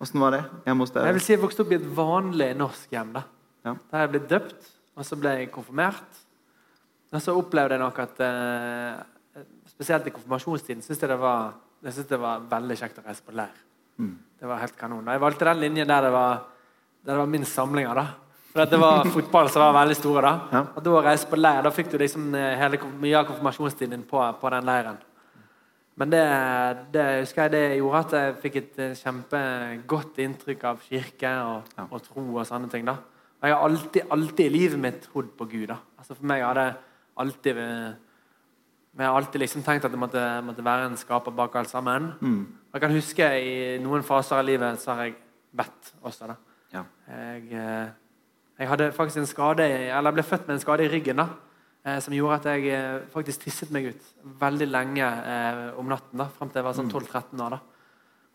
[0.03, 1.07] uh, var det hjemme hos dere?
[1.07, 3.13] Jeg vil si jeg vokste opp i et vanlig norsk hjem.
[3.15, 3.23] Da
[3.67, 3.77] ja.
[3.93, 6.25] Der jeg ble døpt, og så ble jeg konfirmert.
[7.15, 8.19] Og så opplevde jeg nok at
[9.71, 11.55] spesielt i konfirmasjonstiden, syns jeg det var,
[11.87, 13.57] jeg synes det var veldig kjekt å reise på leir.
[14.37, 15.07] Det var helt kanon.
[15.09, 16.41] Jeg valgte den linjen der det var,
[17.07, 17.95] der det var minst samlinger.
[17.97, 18.07] da.
[18.53, 20.23] For det var fotball som var veldig store.
[20.27, 20.33] da.
[20.53, 20.63] Ja.
[20.77, 23.95] Og da å reise på leir, da fikk du liksom eh, hele, mye av konfirmasjonstiden
[23.97, 24.99] din på, på den leiren.
[25.97, 26.23] Men det,
[26.93, 31.71] det husker jeg det gjorde at jeg fikk et eh, kjempegodt inntrykk av kirke og,
[31.79, 31.87] Ja.
[31.89, 32.85] og tro og sånne ting.
[32.85, 32.99] da.
[33.41, 35.69] Og jeg har alltid, alltid i livet mitt trodd på Gud.
[35.73, 35.79] da.
[35.97, 36.69] Altså For meg har det
[37.25, 37.95] alltid eh,
[38.97, 42.15] Jeg har alltid liksom tenkt at det måtte, måtte være en skaper bak alt sammen.
[42.21, 42.41] Mm.
[42.73, 43.55] Jeg kan huske i
[43.85, 45.17] noen faser av livet så har jeg
[45.57, 46.29] bedt også.
[46.31, 46.37] da.
[46.73, 46.83] Ja.
[47.13, 47.89] Jeg, eh,
[48.57, 51.27] jeg hadde faktisk en skade Eller jeg ble født med en skade i ryggen da,
[51.85, 54.07] eh, som gjorde at jeg eh, faktisk tisset meg ut
[54.41, 55.11] veldig lenge
[55.77, 56.17] om natten.
[56.17, 57.59] da, Frem til jeg var sånn 12-13 år.
[57.59, 57.61] da.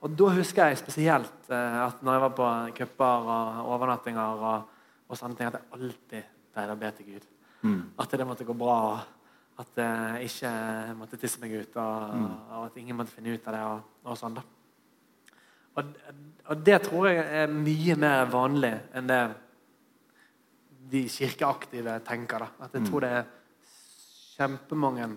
[0.01, 4.69] Og da husker jeg spesielt at når jeg var på cuper og overnattinger og,
[5.09, 7.27] og sånne ting, at jeg alltid pleide å be til Gud.
[7.61, 7.81] Mm.
[8.01, 8.77] At det måtte gå bra.
[8.93, 9.20] og
[9.61, 10.51] At jeg ikke
[10.97, 12.17] måtte tisse meg ut, og,
[12.49, 13.61] og at ingen måtte finne ut av det.
[13.67, 14.45] og, og sånn da.
[15.79, 15.91] Og,
[16.51, 19.21] og det tror jeg er mye mer vanlig enn det
[20.91, 22.43] de kirkeaktive tenker.
[22.43, 22.65] da.
[22.65, 23.29] At jeg tror det er
[24.35, 25.11] kjempemange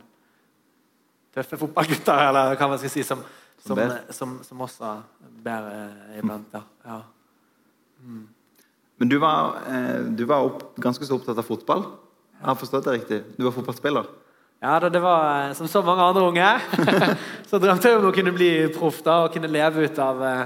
[1.35, 3.25] tøffe fotballgutter eller hva man skal si, som,
[3.59, 3.81] som,
[4.15, 4.95] som, som også
[5.43, 5.71] ber
[6.21, 6.47] iblant.
[6.53, 6.75] iblant.
[6.85, 7.01] Ja.
[8.05, 8.27] Mm.
[9.03, 11.89] Men du var, eh, du var opp, ganske så opptatt av fotball?
[12.39, 13.19] Jeg har forstått det riktig?
[13.39, 14.07] Du var fotballspiller?
[14.65, 16.61] Ja, det var eh, som så mange andre unge.
[17.51, 20.45] så drømte jeg om å kunne bli proff da, og kunne leve ut av, eh,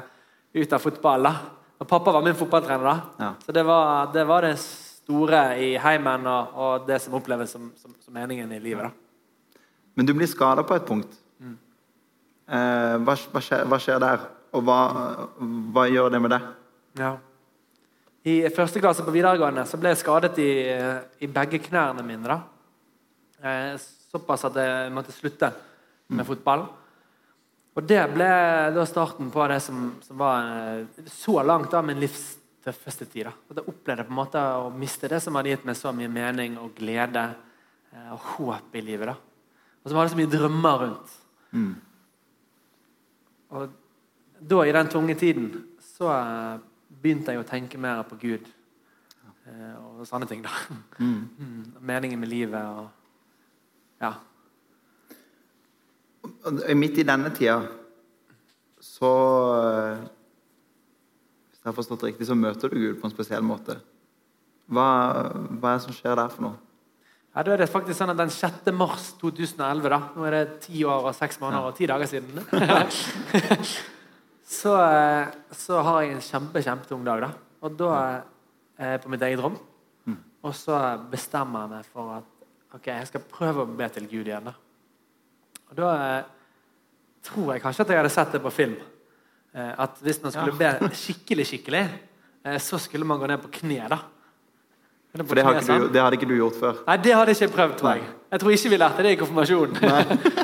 [0.59, 1.29] ut av fotball.
[1.29, 1.35] da.
[1.79, 2.83] Og pappa var min fotballtrener.
[2.89, 2.97] da.
[3.23, 3.29] Ja.
[3.47, 7.69] Så det var, det var det store i heimen og, og det som oppleves som,
[7.79, 8.89] som, som meningen i livet.
[8.89, 9.61] da.
[9.95, 11.15] Men du blir skada på et punkt.
[12.49, 14.25] Eh, hva, hva, skjer, hva skjer der?
[14.51, 14.81] Og hva,
[15.77, 16.49] hva gjør det med deg?
[16.99, 17.13] Ja.
[18.27, 20.51] I første klasse på videregående så ble jeg skadet i,
[21.23, 22.27] i begge knærne mine.
[22.27, 22.41] da.
[23.47, 23.79] Eh,
[24.19, 25.53] såpass at jeg måtte slutte
[26.13, 26.67] med fotball.
[27.79, 28.29] Og det ble
[28.75, 32.33] da starten på det som, som var eh, så langt av min livs
[32.65, 33.29] tøffeste tid.
[33.29, 33.35] da.
[33.53, 36.11] At jeg opplevde på en måte å miste det som hadde gitt meg så mye
[36.11, 37.23] mening og glede
[37.93, 39.13] eh, og håp i livet.
[39.13, 39.15] da.
[39.85, 41.15] Og som hadde så mye drømmer rundt.
[41.55, 41.71] Mm.
[43.55, 43.79] Og
[44.39, 45.49] da, i den tunge tiden,
[45.95, 46.67] så eh,
[46.99, 48.55] begynte jeg å tenke mer på Gud.
[49.49, 50.51] Og sånne ting, da.
[50.99, 51.21] Mm.
[51.39, 52.98] Mm, meningen med livet og
[54.03, 54.13] Ja.
[56.79, 57.59] Midt i denne tida
[58.79, 59.11] så
[59.59, 60.05] eh,
[61.51, 63.81] Hvis jeg har forstått det riktig, så møter du Gud på en spesiell måte.
[64.71, 64.87] Hva,
[65.59, 66.61] hva er det som skjer der for noe?
[67.35, 68.71] Ja, da er det faktisk sånn at Den 6.
[68.75, 72.39] mars 2011, da, nå er det ti år og seks måneder og ti dager siden
[74.59, 77.27] så, eh, så har jeg en kjempe, kjempetung dag.
[77.27, 77.31] da.
[77.67, 77.91] Og da
[78.79, 79.59] er jeg på mitt eget rom.
[80.47, 80.79] Og så
[81.11, 82.27] bestemmer jeg meg for at
[82.75, 84.51] ok, jeg skal prøve å be til Gud igjen.
[84.51, 84.55] da.
[85.69, 86.29] Og da eh,
[87.25, 88.77] tror jeg kanskje at jeg hadde sett det på film.
[89.55, 91.83] Eh, at hvis man skulle be skikkelig, skikkelig,
[92.45, 93.83] eh, så skulle man gå ned på kne.
[93.89, 94.01] da.
[95.19, 96.81] På For det, kne, ikke du, det hadde ikke du gjort før.
[96.87, 98.09] Nei, det hadde jeg ikke prøvd, tror jeg.
[98.31, 99.77] Jeg tror ikke vi lærte det i konfirmasjonen.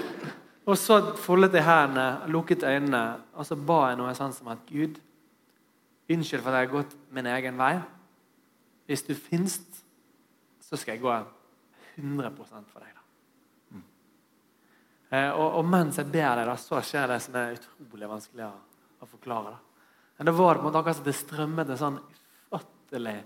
[0.68, 3.02] og så foldet jeg hendene, lukket øynene,
[3.36, 4.96] og så ba jeg noe sånn som at Gud,
[6.10, 7.74] unnskyld for at jeg har gått min egen vei.
[8.88, 9.84] Hvis du finst,
[10.64, 11.12] så skal jeg gå
[11.96, 12.92] 100 for deg.
[12.94, 13.04] da.
[15.14, 18.46] Eh, og, og mens jeg ber deg, da, så skjer det som er utrolig vanskelig
[18.48, 18.52] å,
[19.04, 19.54] å forklare.
[19.54, 19.90] da.
[20.18, 21.98] Men det var på en måte akkurat som det strømmet en sånn
[22.54, 23.18] ufattelig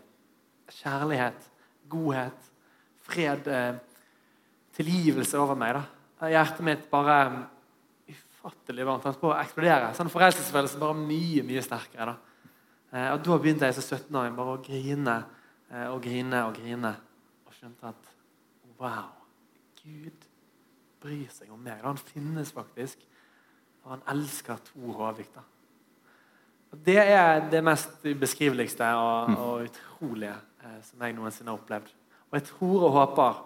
[0.79, 1.47] kjærlighet,
[1.89, 2.51] godhet,
[3.09, 3.79] fred, eh,
[4.77, 5.79] tilgivelse over meg.
[5.79, 6.29] da.
[6.29, 7.17] Hjertet mitt bare
[8.09, 9.05] ufattelig varmt.
[9.05, 9.93] Han på å eksplodere.
[9.97, 12.13] Sånn Forelskelsesfølelsen bare mye mye sterkere.
[12.13, 12.17] da.
[12.93, 15.25] Eh, og Da begynte jeg som 17-åring bare å grine
[15.71, 16.95] eh, og grine og grine.
[17.47, 18.08] Og skjønte at
[18.79, 19.13] wow,
[19.83, 20.27] Gud
[21.03, 21.83] bryr seg om meg.
[21.85, 23.05] Han finnes faktisk.
[23.85, 25.39] Og han elsker to Håvik.
[26.85, 31.95] Det er det mest ubeskriveligste og, og utrolige eh, som jeg noensinne har opplevd.
[32.29, 33.39] Og jeg tror og håper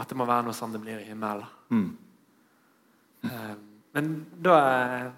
[0.00, 1.50] at det må være noe sånn det blir i himmelen.
[1.68, 1.90] Mm.
[3.28, 3.52] Eh,
[3.96, 5.10] men da eh,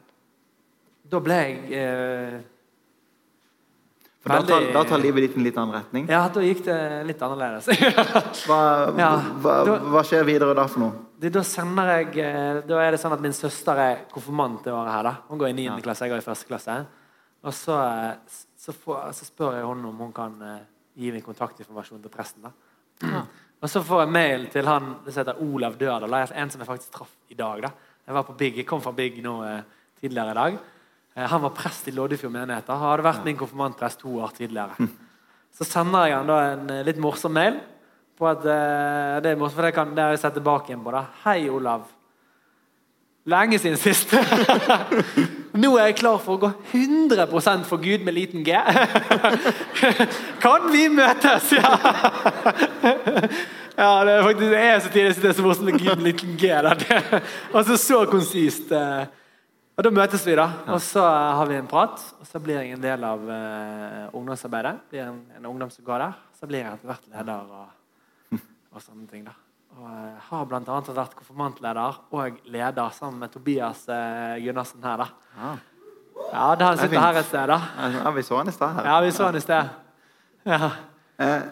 [1.12, 2.37] Da ble jeg eh,
[4.22, 6.04] For da tar, da tar livet ditt en litt annen retning.
[6.11, 6.76] Ja, da gikk det
[7.08, 7.66] litt annerledes.
[8.46, 8.58] Hva,
[8.98, 9.08] Ja,
[9.42, 10.92] hva, da- hva skjer videre da for noe?
[11.22, 14.72] Det, da sender jeg eh, Da er det sånn at min søster er konfirmant det
[14.74, 15.02] året her.
[15.08, 15.64] da Hun går i 9.
[15.68, 15.76] Ja.
[15.85, 16.44] klasse, jeg går i 1.
[16.48, 16.76] klasse.
[17.42, 20.61] Og så, eh, så, får, så spør jeg henne om hun kan eh,
[21.02, 22.46] gi min kontaktinformasjon til presten.
[22.46, 23.24] da
[23.62, 26.14] Og så får jeg mail til han det som heter Olav Dørdal.
[26.30, 27.62] En som jeg faktisk traff i dag.
[27.66, 27.70] da
[28.06, 29.61] Jeg var på Big, jeg kom fra Big nå eh,
[30.02, 30.62] tidligere i dag.
[31.14, 32.68] Eh, han var prest i Loddefjord menighet.
[32.72, 34.88] Han hadde vært min konfirmantprest to år tidligere.
[35.53, 37.59] Så sender jeg han da en eh, litt morsom mail.
[38.16, 40.85] På at, eh, det er morsomt, for det, kan, det har jeg sett tilbake igjen
[40.85, 40.94] på.
[40.94, 41.05] da.
[41.27, 41.85] Hei, Olav.
[43.29, 44.11] Lenge siden sist.
[45.62, 48.57] Nå er jeg klar for å gå 100% for Gud med liten G.
[50.42, 51.53] Kan vi møtes?
[51.55, 51.77] Ja,
[53.77, 56.09] ja det er faktisk det er så tidlig det er så morsomt med Gud med
[56.09, 56.51] liten G.
[57.53, 58.72] Altså så konsist.
[59.83, 59.88] Eh.
[59.88, 60.47] Og Da møtes vi, da.
[60.71, 61.99] Og så har vi en prat.
[62.21, 64.77] Og så blir jeg en del av uh, ungdomsarbeidet.
[64.92, 66.12] Blir en, en ungdom som går der.
[66.38, 68.38] Så blir jeg etter hvert leder og,
[68.71, 69.25] og sånne ting.
[69.27, 69.35] da.
[69.73, 70.79] Og jeg har bl.a.
[70.95, 75.03] vært konfirmantleder og leder sammen med Tobias uh, Gunnarsen her.
[75.03, 75.09] da.
[75.40, 75.53] Ja.
[76.33, 77.59] Ja, da han er sitter her et sted, da.
[77.99, 78.77] Ja, vi så han i sted.
[78.77, 78.87] her.
[78.87, 79.73] Ja, vi så han i sted.
[80.47, 80.71] Ja.
[81.18, 81.42] Eh,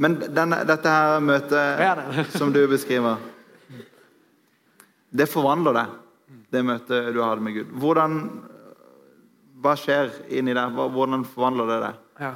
[0.00, 3.20] men denne, dette her møtet som du beskriver,
[5.14, 5.92] det forvandler deg,
[6.54, 7.76] det møtet du hadde med Gud.
[7.82, 8.18] Hvordan,
[9.64, 10.74] hva skjer inni deg?
[10.96, 12.02] Hvordan forvandler det deg?
[12.24, 12.34] ja.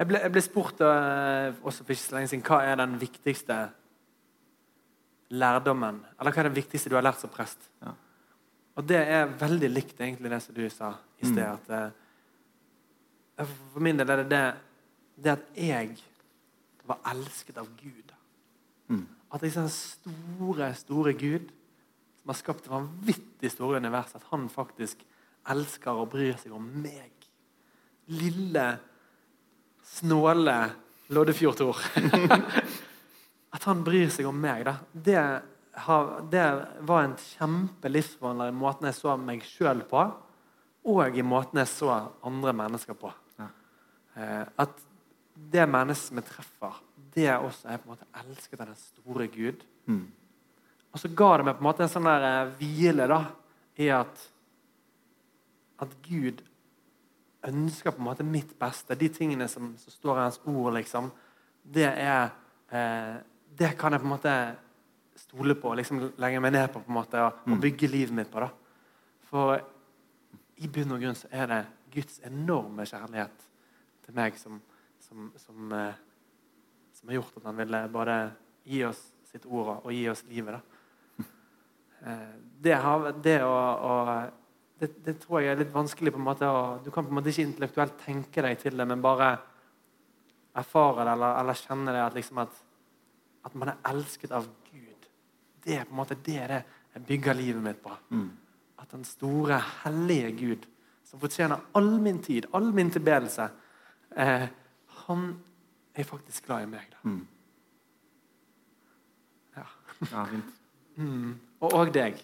[0.00, 2.94] Jeg ble, jeg ble spurt eh, også for ikke så lenge siden hva er den
[2.96, 3.56] viktigste
[5.36, 7.68] lærdommen Eller hva er det viktigste du har lært som prest?
[7.84, 7.92] Ja.
[8.80, 11.44] Og det er veldig likt egentlig det som du sa i sted.
[11.44, 11.52] Mm.
[11.52, 11.92] At,
[13.36, 14.44] eh, for min del er det det,
[15.20, 15.92] det at jeg
[16.88, 18.14] var elsket av Gud.
[18.88, 19.04] Mm.
[19.30, 21.50] At disse store, store Gud
[22.20, 25.00] som har skapt det vanvittig store univers, at han faktisk
[25.50, 27.14] elsker og bryr seg om meg.
[28.12, 28.66] Lille,
[29.96, 30.56] snåle
[31.14, 31.80] Loddefjord-Tor.
[33.54, 34.76] at han bryr seg om meg, da.
[34.92, 35.22] Det,
[35.86, 36.44] har, det
[36.86, 40.04] var en kjempelivsforvandler i måten jeg så meg sjøl på,
[40.90, 43.10] og i måten jeg så andre mennesker på.
[43.40, 43.48] Ja.
[44.16, 44.86] Eh, at
[45.50, 46.78] det mennesket vi treffer,
[47.14, 49.64] det også er på en måte elsket av den store Gud.
[49.90, 50.04] Mm.
[50.90, 53.22] Og så ga det meg på en måte en sånn der eh, hvile da,
[53.80, 54.28] i at
[55.80, 56.42] at Gud
[57.48, 58.96] ønsker på en måte mitt beste.
[59.00, 61.10] De tingene som, som står i hans ord, liksom,
[61.62, 62.30] det er
[62.68, 63.16] eh,
[63.50, 64.32] Det kan jeg på en måte
[65.18, 68.30] stole på liksom legge meg ned på, på en måte, og, og bygge livet mitt
[68.30, 68.40] på.
[68.40, 68.48] da.
[69.30, 69.56] For
[70.60, 71.58] i bunn og grunn så er det
[71.90, 73.48] Guds enorme kjærlighet
[74.04, 74.60] til meg som,
[75.02, 75.98] som, som, eh,
[77.00, 78.18] som har gjort at han ville bare
[78.68, 80.58] gi oss sitt ord og, gi oss livet.
[80.58, 81.24] da.
[82.00, 83.94] Eh, det, har, det å, å
[84.80, 86.14] det, det tror jeg er litt vanskelig.
[86.14, 86.48] på en måte
[86.80, 89.34] Du kan på en måte ikke intellektuelt tenke deg til det, men bare
[90.56, 92.62] erfare det eller, eller kjenne det at, liksom at,
[93.44, 95.10] at man er elsket av Gud.
[95.60, 96.62] Det er på en måte det, er det
[96.94, 97.92] jeg bygger livet mitt på.
[98.16, 98.30] Mm.
[98.80, 100.66] At den store, hellige Gud,
[101.04, 103.50] som fortjener all min tid, all min tilbedelse,
[104.16, 104.48] eh,
[105.04, 105.28] han
[106.00, 106.96] er faktisk glad i meg.
[107.02, 107.26] Mm.
[109.56, 109.66] Ja.
[110.10, 110.56] Ja, fint.
[111.00, 111.38] Mm.
[111.60, 112.16] Og, og deg.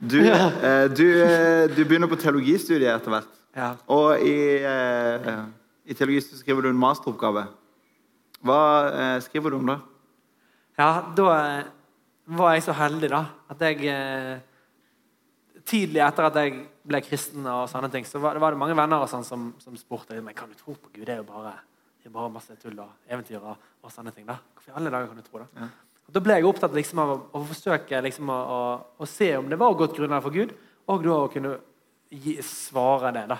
[0.00, 3.32] Du, eh, du, eh, du begynner på teologistudiet etter hvert.
[3.56, 3.74] Ja.
[3.92, 5.42] Og i, eh,
[5.84, 7.44] i teologistudiet skriver du en masteroppgave.
[8.40, 8.60] Hva
[9.20, 9.76] skriver du om da?
[10.80, 11.24] Ja, da
[12.24, 14.40] var jeg så heldig da, at jeg
[15.66, 18.76] Tidlig etter at jeg ble kristen, og sånne ting, så var det, var det mange
[18.78, 21.04] venner og sånn som, som spurte men kan du tro på Gud.
[21.04, 21.56] Det er jo bare,
[22.00, 24.26] det er bare masse tull og eventyr og, og sånne ting.
[24.28, 24.38] da.
[24.54, 25.48] Hvorfor i alle dager kan du tro det?
[25.58, 25.70] Ja.
[26.10, 28.62] Da ble jeg opptatt liksom, av å, å forsøke liksom, å, å,
[28.98, 30.56] å se om det var godt grunnlag for Gud,
[30.90, 31.52] og da å kunne
[32.10, 33.38] gi, svare det da,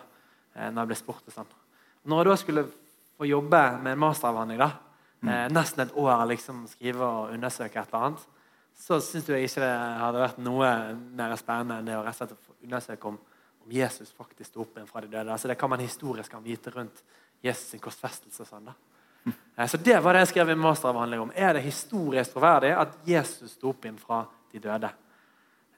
[0.54, 1.24] eh, når jeg ble spurt.
[1.26, 1.50] og sånn.
[2.10, 2.66] Når jeg da skulle
[3.18, 4.70] få jobbe med en masteravhandling, da,
[5.26, 8.28] eh, nesten et år liksom skrive og undersøke et eller annet,
[8.80, 10.68] så syns jeg ikke det hadde vært noe
[11.16, 13.18] mer spennende enn det å rett og slett undersøke om,
[13.64, 15.32] om Jesus faktisk sto opp igjen fra de døde.
[15.34, 17.02] Altså Det kan man historisk kan vite rundt
[17.44, 18.46] Jesus' sin korsfestelse.
[18.48, 18.72] sånn.
[19.56, 21.32] Eh, Så Det var det jeg skrev i masteravhandling om.
[21.36, 24.90] Er det historisk troverdig at Jesus sto opp igjen fra de døde?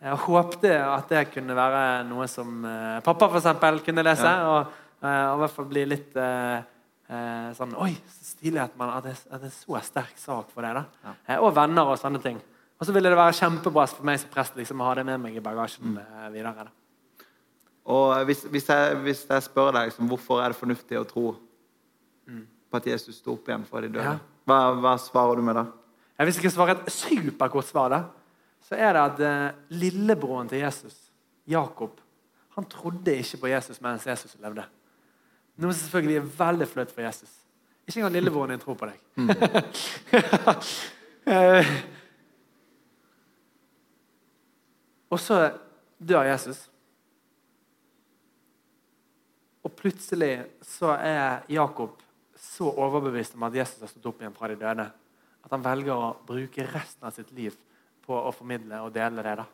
[0.03, 4.31] Jeg håpte at det kunne være noe som eh, pappa for eksempel, kunne lese.
[4.47, 6.62] Og, eh, og i hvert fall bli litt eh,
[7.09, 10.19] eh, sånn Oi, så stilig at, man, at, det, at det er en så sterk
[10.19, 10.73] sak for det.
[10.79, 10.85] da.
[11.05, 11.15] Ja.
[11.29, 12.41] Eh, og venner og sånne ting.
[12.83, 15.21] Og så ville det være kjempebra for meg som prest liksom, å ha det med
[15.23, 16.01] meg i bagasjen mm.
[16.35, 16.64] videre.
[16.66, 17.21] da.
[17.95, 21.29] Og hvis, hvis, jeg, hvis jeg spør deg liksom, hvorfor er det fornuftig å tro
[22.27, 24.16] på at Jesus sto opp igjen fra de døde, Ja.
[24.49, 25.66] hva, hva svarer du med da?
[26.18, 28.01] Jeg Hvis jeg skal svare et superkort svar, da,
[28.66, 30.97] så er det at eh, lillebroren til Jesus,
[31.47, 32.01] Jakob,
[32.57, 34.64] han trodde ikke på Jesus mens Jesus levde.
[35.61, 37.31] Noe som selvfølgelig er veldig flaut for Jesus.
[37.87, 38.99] Ikke engang lillebroren din tror på deg.
[41.23, 41.68] Eh,
[45.12, 45.38] Og så
[46.01, 46.64] dør Jesus.
[49.62, 50.33] Og plutselig
[50.66, 52.01] så er Jakob
[52.42, 54.88] så overbevist om at Jesus har stått opp igjen fra de døde,
[55.42, 57.55] at han velger å bruke resten av sitt liv
[58.03, 59.37] på å formidle og dele det.
[59.38, 59.46] da.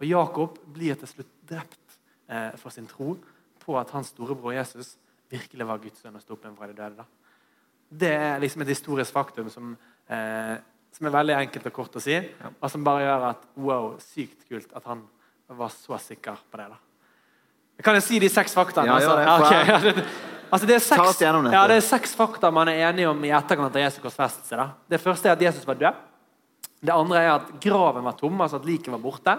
[0.00, 1.98] Og Jakob blir til slutt drept
[2.30, 3.12] eh, for sin tro
[3.60, 4.94] på at hans storebror Jesus
[5.30, 7.02] virkelig var Guds sønn og sto opp igjen fra de døde.
[7.02, 7.06] da.
[7.90, 9.76] Det er liksom et historisk faktum som,
[10.08, 10.56] eh,
[10.96, 12.16] som er veldig enkelt og kort å si,
[12.60, 15.04] og som bare gjør at wow, sykt kult at han
[15.48, 16.68] var så sikker på det.
[16.72, 16.78] da.
[17.84, 18.92] Kan jeg si de seks faktaene?
[18.92, 19.14] Ja, altså?
[19.24, 20.04] Ja, ok.
[20.50, 23.30] Det- altså, det, er seks, ja, det er seks fakta man er enige om i
[23.30, 24.56] etterkant av Jesu korsfestelse.
[24.58, 24.64] da.
[24.90, 26.00] Det første er at Jesus var død.
[26.82, 29.36] Det andre er at graven var tom, altså at liket var borte.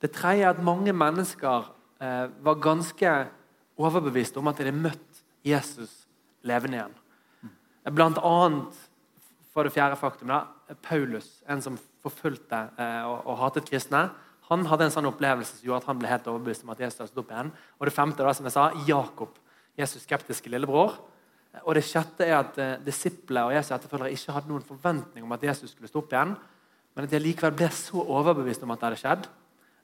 [0.00, 1.66] Det tredje er at mange mennesker
[1.98, 3.14] eh, var ganske
[3.76, 5.92] overbevist om at de hadde møtt Jesus
[6.46, 6.94] levende igjen.
[7.96, 8.78] Blant annet,
[9.54, 10.44] for det fjerde faktum, da,
[10.82, 14.08] Paulus, en som forfulgte eh, og, og hatet kristne,
[14.46, 17.00] han hadde en sånn opplevelse som gjorde at han ble helt overbevist om at Jesus
[17.00, 17.48] hadde stått opp igjen.
[17.80, 19.38] Og det femte, da, som jeg sa, Jakob,
[19.78, 20.94] Jesus' skeptiske lillebror.
[21.64, 25.34] Og det sjette er at eh, disipler og Jesu etterfølgere ikke hadde noen forventning om
[25.34, 26.36] at Jesus skulle stå opp igjen,
[26.96, 29.26] men at de likevel ble så overbevist om at det hadde skjedd,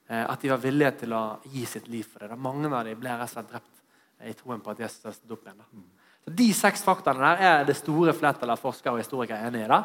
[0.07, 2.31] eh, at de var villige til å gi sitt liv for det.
[2.31, 3.83] Da mange av dem ble rett og slett drept
[4.21, 5.59] eh, i troen på at Jesus hadde stått opp igjen.
[5.59, 6.09] Da.
[6.23, 9.73] Så De seks faktaene der er det store flertallet av forskere og historikere enige i.
[9.73, 9.83] da.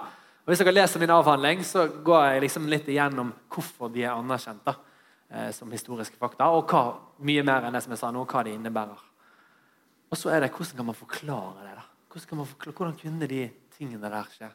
[0.49, 4.15] Og Hvis dere leser min avhandling, så går jeg liksom litt igjennom hvorfor de er
[4.15, 4.73] anerkjent da,
[5.29, 8.47] eh, som historiske fakta, og hva, mye mer enn det som jeg sa nå, hva
[8.47, 9.03] de innebærer.
[10.09, 11.75] Og så er det hvordan kan man forklare det?
[11.77, 11.85] da?
[12.09, 13.43] Hvordan, forklare, hvordan kunne de
[13.77, 14.49] tingene der skje?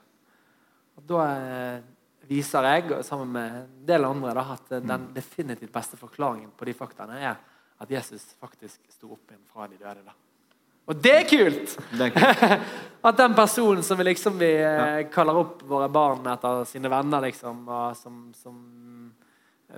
[0.97, 1.85] Og Da eh,
[2.25, 6.73] viser jeg, sammen med en del andre, da, at den definitivt beste forklaringen på de
[6.73, 7.37] faktaene er
[7.77, 10.09] at Jesus faktisk sto opp igjen fra de døde.
[10.09, 10.17] da.
[10.89, 11.77] Og det er kult!
[11.93, 12.65] Det er kult.
[13.07, 15.03] At den personen som vi liksom vi ja.
[15.11, 18.55] kaller opp våre barn etter sine venner, liksom, og som, som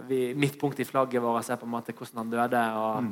[0.06, 2.62] vi, midtpunkt i flagget vårt er på en måte hvordan han døde.
[2.78, 3.10] og,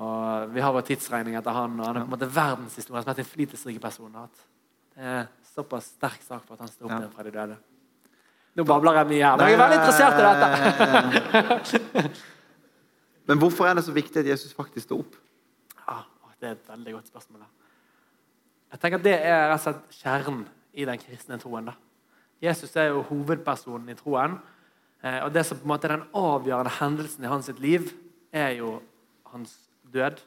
[0.00, 3.12] og Vi har vår tidsregning etter han, og han er på en måte verdenshistorien som
[3.12, 4.16] en flitisrik person.
[4.16, 6.98] Det er såpass sterk sak for at han står opp Ja.
[7.02, 7.56] igjen fra de døde.
[8.56, 12.10] Nå babler jeg mye her, men jeg er veldig interessert i dette.
[13.30, 15.14] Men hvorfor er det så viktig at Jesus faktisk står opp?
[16.40, 17.40] Det er et veldig godt spørsmål.
[17.40, 17.46] da.
[18.72, 21.64] Jeg tenker at Det er rett og slett kjernen i den kristne troen.
[21.66, 21.74] da.
[22.42, 24.38] Jesus er jo hovedpersonen i troen.
[25.02, 27.92] Eh, og Det som på en måte er den avgjørende hendelsen i hans sitt liv,
[28.32, 28.82] er jo
[29.26, 29.58] hans
[29.92, 30.20] død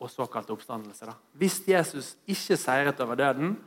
[0.00, 1.06] og såkalt oppstandelse.
[1.06, 1.12] da.
[1.34, 3.58] Hvis Jesus ikke seiret over døden,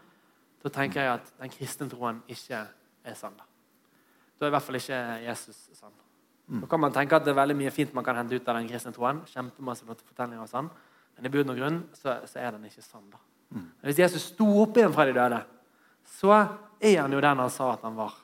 [0.63, 2.67] da tenker jeg at den kristne troen ikke
[3.03, 3.37] er sann.
[3.37, 3.43] Da
[4.39, 5.91] Da er i hvert fall ikke Jesus sann.
[6.61, 8.55] Da kan man tenke at det er veldig mye fint man kan hente ut av
[8.55, 9.21] den kristne troen.
[9.25, 10.69] Kjempemasse fortellinger og sånn.
[11.15, 13.07] Men i bunn og grunn så, så er den ikke sann.
[13.11, 13.21] da.
[13.55, 15.41] Men Hvis Jesus sto opp igjen fra de døde,
[16.17, 16.33] så
[16.79, 18.17] er han jo den han sa at han var.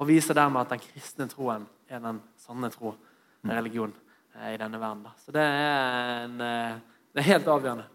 [0.00, 2.94] Og viser dermed at den kristne troen er den sanne tro,
[3.42, 3.50] mm.
[3.50, 3.92] religion,
[4.36, 5.02] eh, i denne verden.
[5.08, 5.14] da.
[5.20, 6.78] Så det er, en, eh,
[7.12, 7.88] det er helt avgjørende.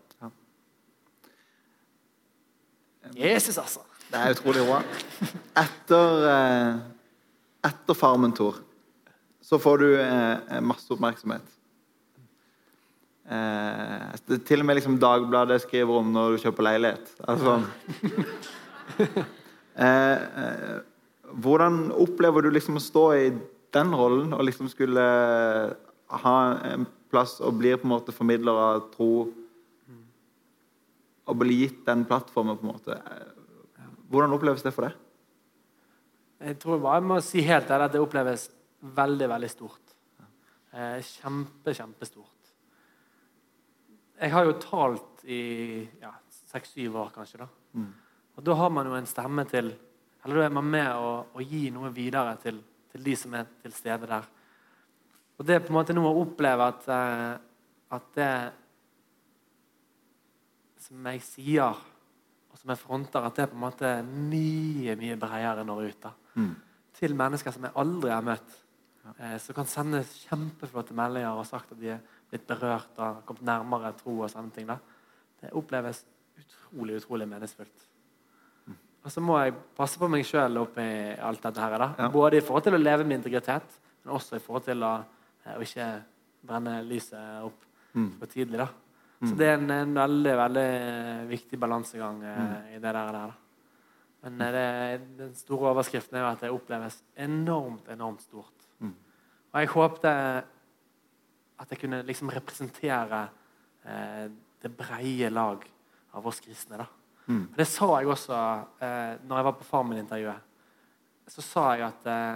[3.14, 3.80] Jesus, altså.
[4.10, 4.80] Det er utrolig bra.
[5.62, 6.78] Etter, eh,
[7.70, 8.58] etter Farmen Tor
[9.46, 11.55] så får du eh, masse oppmerksomhet.
[13.26, 17.14] Eh, det er til og med liksom Dagbladet skriver om når du kjøper leilighet.
[17.26, 17.56] Altså,
[19.86, 20.76] eh, eh,
[21.34, 23.32] hvordan opplever du liksom å stå i
[23.76, 25.06] den rollen og liksom skulle
[26.26, 26.36] ha
[26.70, 29.28] en plass og blir på en måte formidler av tro
[31.26, 33.00] og bli gitt den plattformen, på en måte.
[34.12, 35.00] Hvordan oppleves det for deg?
[36.46, 38.46] Jeg tror bare jeg må si helt ærlig at det oppleves
[38.96, 39.96] veldig, veldig stort.
[40.76, 42.35] Eh, kjempe, kjempestort.
[44.22, 45.42] Jeg har jo talt i
[46.30, 47.42] seks-syv år, kanskje.
[47.44, 47.48] da.
[48.36, 49.74] Og da har man jo en stemme til
[50.26, 52.58] Eller da er man med å, å gi noe videre til,
[52.92, 54.24] til de som er til stede der.
[55.38, 57.36] Og det er på en måte noe å oppleve at, eh,
[57.94, 58.30] at det
[60.82, 61.78] som jeg sier,
[62.50, 66.00] og som jeg fronter, at det er på en måte mye mye bredere når ut.
[66.08, 66.12] da.
[66.98, 68.58] Til mennesker som jeg aldri har møtt.
[69.20, 72.02] Eh, som kan sende kjempeflotte meldinger og sagt at de er
[72.36, 74.20] blitt berørt og kommet nærmere tro.
[74.22, 74.68] og sånne ting.
[74.68, 74.78] da.
[75.42, 76.04] Det oppleves
[76.40, 77.90] utrolig, utrolig meningsfullt.
[79.06, 80.86] Og så må jeg passe på meg sjøl oppi
[81.22, 81.78] alt dette her.
[81.78, 81.90] da.
[82.00, 82.10] Ja.
[82.10, 84.96] Både i forhold til å leve med integritet, men også i forhold til å,
[85.46, 85.90] eh, å ikke
[86.46, 87.62] brenne lyset opp
[88.20, 88.58] for tidlig.
[88.58, 88.68] da.
[89.26, 93.12] Så det er en, en veldig veldig viktig balansegang eh, i det der.
[93.12, 93.32] der.
[94.24, 98.52] Men eh, det, den store overskriften er jo at det oppleves enormt, enormt stort.
[99.56, 100.12] Og jeg håpte
[101.60, 103.22] at jeg kunne liksom representere
[103.86, 104.26] eh,
[104.62, 105.64] det breie lag
[106.16, 106.78] av oss kristne.
[106.82, 106.88] da.
[107.52, 108.40] Og Det sa jeg også
[108.82, 110.52] eh, når jeg var på Farmen-intervjuet.
[111.28, 112.36] Så sa jeg at eh,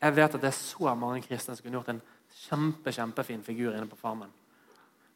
[0.00, 2.02] jeg vet at det er så mange kristne som kunne gjort en
[2.44, 4.30] kjempe, kjempefin figur inne på Farmen.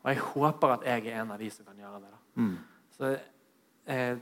[0.03, 2.11] Og jeg håper at jeg er en av de som kan gjøre det.
[2.11, 2.19] da.
[2.97, 3.13] Så
[3.87, 4.17] eh,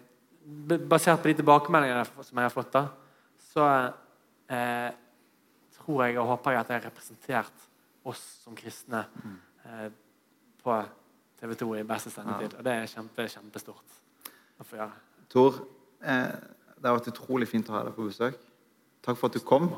[0.89, 2.87] Basert på de tilbakemeldingene som jeg har fått, da,
[3.53, 3.65] så
[4.49, 4.89] eh,
[5.77, 7.67] tror jeg og håper jeg at jeg har representert
[8.11, 9.05] oss som kristne
[9.65, 9.89] eh,
[10.63, 10.77] på
[11.41, 12.57] TV 2 i beste sendetid.
[12.59, 14.01] Og det er kjempe, kjempestort
[14.61, 14.97] å få gjøre.
[15.33, 15.61] Tor,
[16.03, 16.33] eh,
[16.77, 18.39] det har vært utrolig fint å ha deg på besøk.
[19.05, 19.71] Takk for at du kom.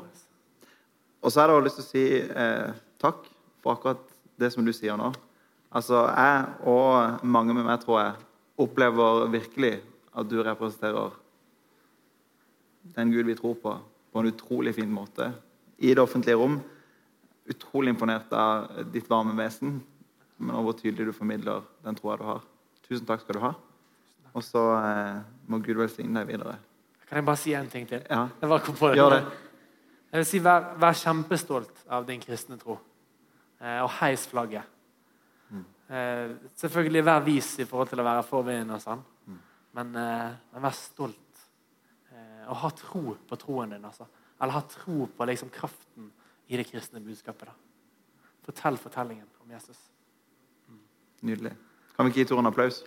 [1.23, 3.29] Og så har jeg lyst til å si eh, takk
[3.63, 4.03] for akkurat
[4.39, 5.13] det som du sier nå.
[5.73, 8.27] Altså, Jeg og mange med meg, tror jeg,
[8.61, 9.77] opplever virkelig
[10.13, 11.15] at du representerer
[12.93, 13.73] den Gud vi tror på,
[14.11, 15.31] på en utrolig fin måte
[15.79, 16.59] i det offentlige rom.
[17.51, 19.81] Utrolig imponert av ditt varme vesen,
[20.37, 22.43] men over hvor tydelig du formidler den troa du har.
[22.87, 23.53] Tusen takk skal du ha.
[24.33, 25.17] Og så eh,
[25.47, 26.57] må Gud velsigne deg videre.
[27.07, 28.01] Kan jeg bare si en ting til?
[28.09, 28.27] Ja.
[28.41, 28.97] Jeg bare kom på det.
[29.01, 29.23] Gjør det.
[30.13, 32.77] Jeg vil si Vær, vær kjempestolt av din kristne tro.
[33.59, 34.69] Eh, og heis flagget.
[35.93, 39.03] Eh, selvfølgelig vær vis i forhold til å være forvinden og sånn.
[39.73, 41.45] Men, eh, men vær stolt.
[42.13, 43.85] Eh, og ha tro på troen din.
[43.85, 44.07] Altså.
[44.41, 46.11] Eller ha tro på liksom, kraften
[46.53, 47.49] i det kristne budskapet.
[47.49, 47.53] Da.
[48.45, 49.79] Fortell fortellingen om Jesus.
[51.21, 51.55] Nydelig.
[51.95, 52.83] Kan vi ikke gi Tor en applaus?